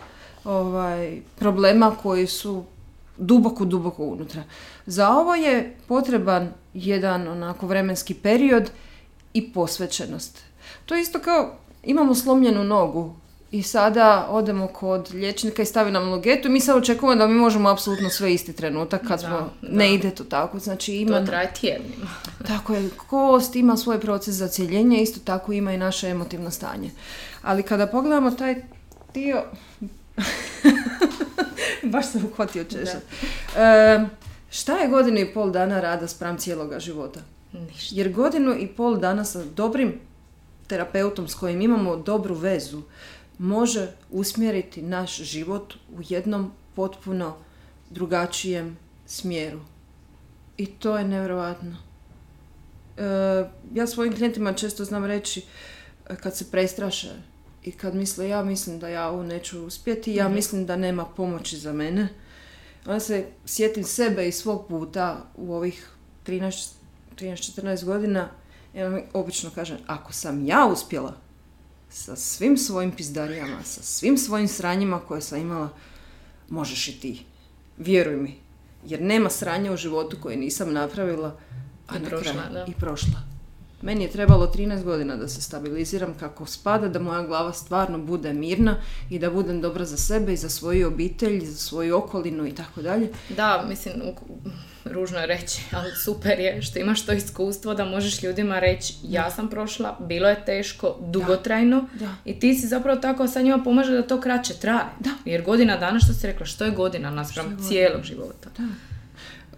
ovaj, 0.44 1.20
problema 1.38 1.96
koji 2.03 2.27
su 2.27 2.64
duboko, 3.18 3.64
duboko 3.64 4.05
unutra. 4.05 4.42
Za 4.87 5.11
ovo 5.11 5.35
je 5.35 5.76
potreban 5.88 6.52
jedan 6.74 7.29
onako 7.29 7.66
vremenski 7.66 8.14
period 8.14 8.70
i 9.35 9.52
posvećenost. 9.52 10.42
To 10.87 10.94
je 10.94 11.00
isto 11.02 11.18
kao 11.18 11.57
imamo 11.83 12.14
slomljenu 12.14 12.64
nogu 12.64 13.14
i 13.50 13.62
sada 13.62 14.26
odemo 14.31 14.66
kod 14.66 15.14
liječnika 15.14 15.62
i 15.62 15.66
stavi 15.66 15.90
nam 15.90 16.11
logetu 16.11 16.48
i 16.48 16.50
mi 16.50 16.61
sad 16.61 16.76
očekujemo 16.76 17.18
da 17.18 17.26
mi 17.26 17.35
možemo 17.35 17.68
apsolutno 17.68 18.11
sve 18.11 18.35
isti 18.35 18.52
trenutak 18.52 19.00
kad 19.00 19.20
Da, 19.20 19.26
smo, 19.26 19.37
da. 19.62 19.68
ne 19.70 19.94
ide 19.94 20.11
to 20.11 20.24
tako. 20.24 20.59
Znači 20.59 20.94
ima, 20.94 21.20
To 21.20 21.26
traje 21.26 21.52
tjednima. 21.61 22.07
tako 22.48 22.74
je, 22.74 22.90
kost 22.96 23.57
ima 23.57 23.76
svoj 23.76 24.00
proces 24.00 24.35
za 24.35 24.48
cijeljenje, 24.48 25.02
isto 25.02 25.20
tako 25.24 25.52
ima 25.52 25.72
i 25.72 25.79
naše 25.79 26.09
emotivno 26.09 26.50
stanje. 26.50 26.90
Ali 27.42 27.62
kada 27.62 27.87
pogledamo 27.87 28.31
taj 28.31 28.55
dio... 29.14 29.42
Baš 31.92 32.12
sam 32.12 32.25
uhvatio 32.25 32.64
češat. 32.64 33.03
E, 33.57 34.07
šta 34.51 34.79
je 34.79 34.88
godinu 34.88 35.18
i 35.18 35.35
pol 35.35 35.51
dana 35.51 35.81
rada 35.81 36.09
spram 36.09 36.38
cijeloga 36.38 36.81
života? 36.81 37.20
Ništa. 37.53 37.94
Jer 37.94 38.12
godinu 38.12 38.55
i 38.59 38.66
pol 38.66 38.96
dana 38.96 39.25
sa 39.25 39.44
dobrim 39.44 40.01
terapeutom 40.66 41.29
s 41.29 41.35
kojim 41.35 41.61
imamo 41.61 41.96
dobru 41.96 42.35
vezu 42.35 42.83
može 43.38 43.88
usmjeriti 44.11 44.83
naš 44.83 45.16
život 45.16 45.75
u 45.75 46.01
jednom 46.09 46.53
potpuno 46.75 47.37
drugačijem 47.90 48.79
smjeru. 49.07 49.61
I 50.57 50.66
to 50.66 50.99
je 50.99 51.05
nevjerojatno. 51.05 51.77
E, 52.96 53.05
ja 53.75 53.87
svojim 53.87 54.16
klijentima 54.16 54.53
često 54.53 54.85
znam 54.85 55.05
reći 55.05 55.42
kad 56.22 56.37
se 56.37 56.51
prestraše 56.51 57.11
i 57.66 57.72
kad 57.72 57.94
misle 57.94 58.29
ja 58.29 58.44
mislim 58.44 58.79
da 58.79 58.88
ja 58.88 59.09
ovo 59.09 59.22
neću 59.22 59.66
uspjeti, 59.66 60.14
ja 60.14 60.29
mislim 60.29 60.66
da 60.66 60.76
nema 60.76 61.05
pomoći 61.05 61.59
za 61.59 61.72
mene. 61.72 62.09
Onda 62.87 63.00
se 63.00 63.26
sjetim 63.46 63.85
sebe 63.85 64.29
i 64.29 64.33
svog 64.33 64.68
puta 64.68 65.24
u 65.37 65.55
ovih 65.55 65.90
13 66.26 66.76
13-14 67.16 67.85
godina, 67.85 68.29
ja 68.74 68.88
vam 68.88 69.00
obično 69.12 69.50
kažem, 69.50 69.79
ako 69.87 70.12
sam 70.12 70.46
ja 70.46 70.66
uspjela 70.72 71.14
sa 71.90 72.16
svim 72.16 72.57
svojim 72.57 72.92
pizdarijama, 72.92 73.62
sa 73.64 73.83
svim 73.83 74.18
svojim 74.18 74.48
sranjima 74.48 75.00
koje 75.00 75.20
sam 75.20 75.40
imala, 75.40 75.68
možeš 76.48 76.88
i 76.88 77.00
ti. 77.00 77.24
Vjeruj 77.79 78.16
mi. 78.16 78.35
Jer 78.87 79.02
nema 79.02 79.31
sranja 79.31 79.72
u 79.72 79.76
životu 79.76 80.16
koje 80.22 80.37
nisam 80.37 80.72
napravila, 80.72 81.37
a 81.87 81.96
I 81.96 82.00
na 82.00 82.09
prošla, 82.09 82.33
kraju 82.33 82.52
da. 82.52 82.66
i 82.68 82.74
prošla. 82.74 83.36
Meni 83.87 84.05
je 84.05 84.11
trebalo 84.11 84.53
13 84.55 84.83
godina 84.83 85.16
da 85.16 85.29
se 85.29 85.42
stabiliziram 85.42 86.14
kako 86.20 86.46
spada, 86.46 86.88
da 86.88 86.99
moja 86.99 87.22
glava 87.22 87.53
stvarno 87.53 87.99
bude 87.99 88.33
mirna 88.33 88.77
i 89.11 89.18
da 89.18 89.31
budem 89.31 89.61
dobra 89.61 89.85
za 89.85 89.96
sebe 89.96 90.33
i 90.33 90.37
za 90.37 90.49
svoju 90.49 90.88
obitelj, 90.88 91.44
za 91.44 91.57
svoju 91.57 91.96
okolinu 91.96 92.46
i 92.46 92.55
tako 92.55 92.83
dalje. 92.83 93.09
Da, 93.29 93.64
mislim, 93.68 93.94
ružno 94.85 95.18
je 95.18 95.27
reći, 95.27 95.62
ali 95.72 95.90
super 96.05 96.38
je 96.38 96.62
što 96.62 96.79
imaš 96.79 97.07
to 97.07 97.12
iskustvo 97.12 97.75
da 97.75 97.85
možeš 97.85 98.22
ljudima 98.22 98.59
reći 98.59 98.94
ja 99.03 99.31
sam 99.31 99.49
prošla, 99.49 99.99
bilo 100.01 100.29
je 100.29 100.44
teško, 100.44 100.96
dugotrajno 101.01 101.88
Da. 101.94 102.14
i 102.25 102.40
ti 102.40 102.55
si 102.55 102.66
zapravo 102.66 103.01
tako 103.01 103.29
sad 103.29 103.44
njima 103.44 103.62
pomaže 103.64 103.92
da 103.92 104.03
to 104.03 104.20
kraće 104.20 104.55
traje. 104.55 104.90
Da. 105.01 105.11
Jer 105.25 105.42
godina 105.42 105.77
dana, 105.77 106.01
što 106.01 106.12
si 106.12 106.27
rekla, 106.27 106.46
što 106.46 106.64
je 106.64 106.70
godina 106.70 107.11
naspram 107.11 107.59
cijelog 107.68 108.03
života? 108.03 108.51
E, 108.59 108.95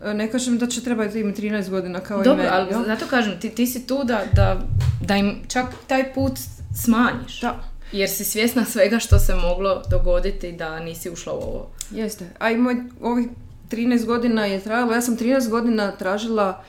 Ne 0.04 0.30
kažem 0.30 0.58
da 0.58 0.66
će 0.66 0.80
trebati 0.80 1.20
im 1.20 1.34
13 1.34 1.70
godina 1.70 2.00
kao 2.00 2.20
i 2.20 2.24
Dobro, 2.24 2.36
meni, 2.36 2.48
ali 2.52 2.70
jel? 2.70 2.84
zato 2.86 3.06
kažem, 3.06 3.40
ti, 3.40 3.50
ti 3.50 3.66
si 3.66 3.86
tu 3.86 4.04
da, 4.04 4.22
da, 4.32 4.60
da 5.00 5.16
im 5.16 5.36
čak 5.48 5.66
taj 5.86 6.14
put 6.14 6.32
smanjiš. 6.76 7.40
Da. 7.40 7.60
Jer 7.92 8.10
si 8.10 8.24
svjesna 8.24 8.64
svega 8.64 8.98
što 8.98 9.18
se 9.18 9.34
moglo 9.34 9.82
dogoditi 9.90 10.52
da 10.52 10.80
nisi 10.80 11.10
ušla 11.10 11.32
u 11.32 11.36
ovo. 11.36 11.70
Jeste. 11.90 12.24
A 12.38 12.50
i 12.50 12.56
moj, 12.56 12.76
ovih 13.02 13.26
13 13.70 14.04
godina 14.04 14.46
je 14.46 14.60
trajalo, 14.60 14.92
ja 14.92 15.00
sam 15.00 15.16
13 15.16 15.48
godina 15.48 15.90
tražila 15.92 16.64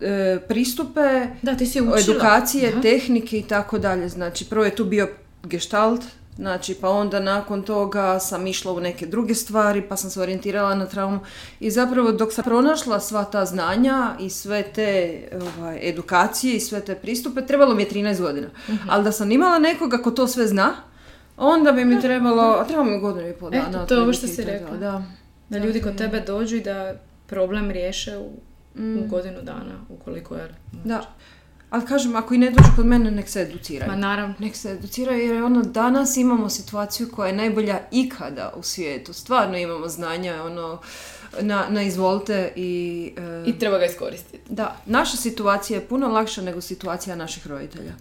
e, 0.00 0.38
pristupe, 0.48 1.26
Da, 1.42 1.54
ti 1.54 1.66
si 1.66 1.80
učila. 1.80 1.98
edukacije, 2.00 2.72
Da. 2.72 2.80
tehnike 2.80 3.38
i 3.38 3.42
tako 3.42 3.78
dalje. 3.78 4.08
Znači, 4.08 4.44
prvo 4.44 4.64
je 4.64 4.76
tu 4.76 4.84
bio 4.84 5.08
gestalt, 5.44 6.00
znači, 6.40 6.74
pa 6.74 6.88
onda 6.88 7.20
nakon 7.20 7.62
toga 7.62 8.18
sam 8.18 8.46
išla 8.46 8.72
u 8.72 8.80
neke 8.80 9.06
druge 9.06 9.34
stvari, 9.34 9.82
pa 9.82 9.96
sam 9.96 10.10
se 10.10 10.20
orijentirala 10.20 10.74
na 10.74 10.86
traumu. 10.86 11.20
I 11.60 11.70
zapravo 11.70 12.12
dok 12.12 12.32
sam 12.32 12.44
pronašla 12.44 13.00
sva 13.00 13.24
ta 13.24 13.44
znanja 13.44 14.16
i 14.20 14.30
sve 14.30 14.62
te 14.62 15.20
ovaj, 15.58 15.78
edukacije 15.82 16.56
i 16.56 16.60
sve 16.60 16.80
te 16.80 16.94
pristupe, 16.94 17.46
trebalo 17.46 17.74
mi 17.74 17.82
je 17.82 17.90
13 17.90 18.20
godina. 18.20 18.46
Mhm. 18.68 18.90
Ali 18.90 19.04
da 19.04 19.12
sam 19.12 19.32
imala 19.32 19.58
nekoga 19.58 19.98
ko 19.98 20.10
to 20.10 20.26
sve 20.26 20.46
zna, 20.46 20.72
onda 21.36 21.72
bi 21.72 21.84
mi 21.84 22.00
trebalo, 22.00 22.42
a 22.42 22.64
trebalo 22.64 22.90
mi 22.90 23.00
godinu 23.00 23.28
i 23.28 23.32
pol 23.32 23.48
Eto, 23.54 23.70
dana. 23.70 23.86
to 23.86 23.94
je 23.94 24.00
ovo 24.00 24.12
što 24.12 24.26
si 24.26 24.44
rekla. 24.44 24.76
Da. 24.76 25.02
Da 25.48 25.58
ljudi 25.58 25.82
kod 25.82 25.96
tebe 25.96 26.20
dođu 26.20 26.56
i 26.56 26.60
da 26.60 26.94
problem 27.26 27.70
riješe 27.70 28.16
u, 28.16 28.30
u 28.78 29.08
godinu 29.08 29.42
dana, 29.42 29.84
ukoliko 29.88 30.34
je... 30.34 30.54
Da. 30.84 31.00
Ali 31.70 31.86
kažem, 31.86 32.16
ako 32.16 32.34
i 32.34 32.38
ne 32.38 32.50
dođu 32.50 32.68
kod 32.76 32.86
mene, 32.86 33.10
nek 33.10 33.28
se 33.28 33.40
educiraju. 33.40 33.90
Ma 33.90 33.96
naravno. 33.96 34.34
Nek 34.38 34.56
se 34.56 34.70
educiraju 34.70 35.34
jer 35.34 35.42
ono, 35.42 35.62
danas 35.62 36.16
imamo 36.16 36.48
situaciju 36.48 37.08
koja 37.12 37.28
je 37.28 37.36
najbolja 37.36 37.80
ikada 37.90 38.52
u 38.56 38.62
svijetu. 38.62 39.12
Stvarno 39.12 39.58
imamo 39.58 39.88
znanja, 39.88 40.42
ono, 40.44 40.80
na, 41.40 41.66
na 41.68 41.82
izvolite 41.82 42.52
i... 42.56 43.12
e, 43.46 43.50
I 43.50 43.58
treba 43.58 43.78
ga 43.78 43.84
iskoristiti. 43.84 44.38
Da, 44.48 44.76
naša 44.86 45.16
situacija 45.16 45.78
je 45.78 45.86
puno 45.86 46.08
lakša 46.08 46.42
nego 46.42 46.60
situacija 46.60 47.16
naših 47.16 47.46
roditelja. 47.46 47.92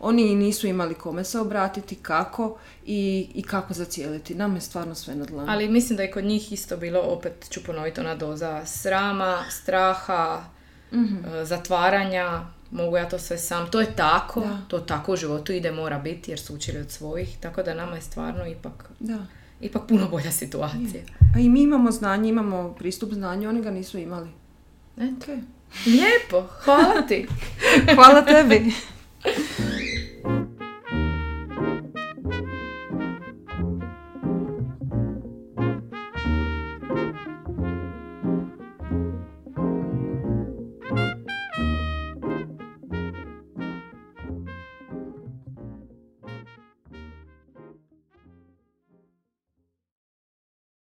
Oni 0.00 0.34
nisu 0.34 0.66
imali 0.66 0.94
kome 0.94 1.24
se 1.24 1.38
obratiti, 1.38 1.94
kako 1.94 2.58
i, 2.86 3.28
i 3.34 3.42
kako 3.42 3.74
zacijeliti. 3.74 4.34
Nam 4.34 4.54
je 4.54 4.60
stvarno 4.60 4.94
sve 4.94 5.14
na 5.14 5.24
dlanu. 5.24 5.52
Ali 5.52 5.68
mislim 5.68 5.96
da 5.96 6.02
je 6.02 6.10
kod 6.10 6.24
njih 6.24 6.52
isto 6.52 6.76
bilo, 6.76 7.00
opet 7.00 7.48
ću 7.50 7.64
ponoviti, 7.64 8.00
ona 8.00 8.14
doza 8.14 8.66
srama, 8.66 9.44
straha, 9.50 10.44
e, 10.92 11.44
zatvaranja, 11.44 12.42
mogu 12.72 12.96
ja 12.96 13.08
to 13.08 13.18
sve 13.18 13.38
sam. 13.38 13.70
To 13.70 13.80
je 13.80 13.96
tako, 13.96 14.40
Da. 14.40 14.60
to 14.68 14.78
tako 14.78 15.12
u 15.12 15.16
životu 15.16 15.52
ide, 15.52 15.72
mora 15.72 15.98
biti 15.98 16.30
jer 16.30 16.40
su 16.40 16.54
učili 16.54 16.78
od 16.78 16.90
svojih, 16.90 17.36
tako 17.40 17.62
da 17.62 17.74
nama 17.74 17.96
je 17.96 18.02
stvarno 18.02 18.46
ipak, 18.46 18.90
Da. 19.00 19.18
ipak 19.60 19.82
puno 19.88 20.08
bolja 20.08 20.30
situacija. 20.32 21.02
A 21.36 21.38
i 21.38 21.48
mi 21.48 21.62
imamo 21.62 21.90
znanje, 21.90 22.28
imamo 22.28 22.74
pristup 22.78 23.12
znanju, 23.12 23.48
oni 23.48 23.62
ga 23.62 23.70
nisu 23.70 23.98
imali. 23.98 24.28
Eto. 24.96 25.32
Okay. 25.32 25.40
Lijepo, 25.86 26.48
hvala 26.64 27.02
ti. 27.08 27.26
Hvala 27.94 28.22
tebi. 28.22 28.72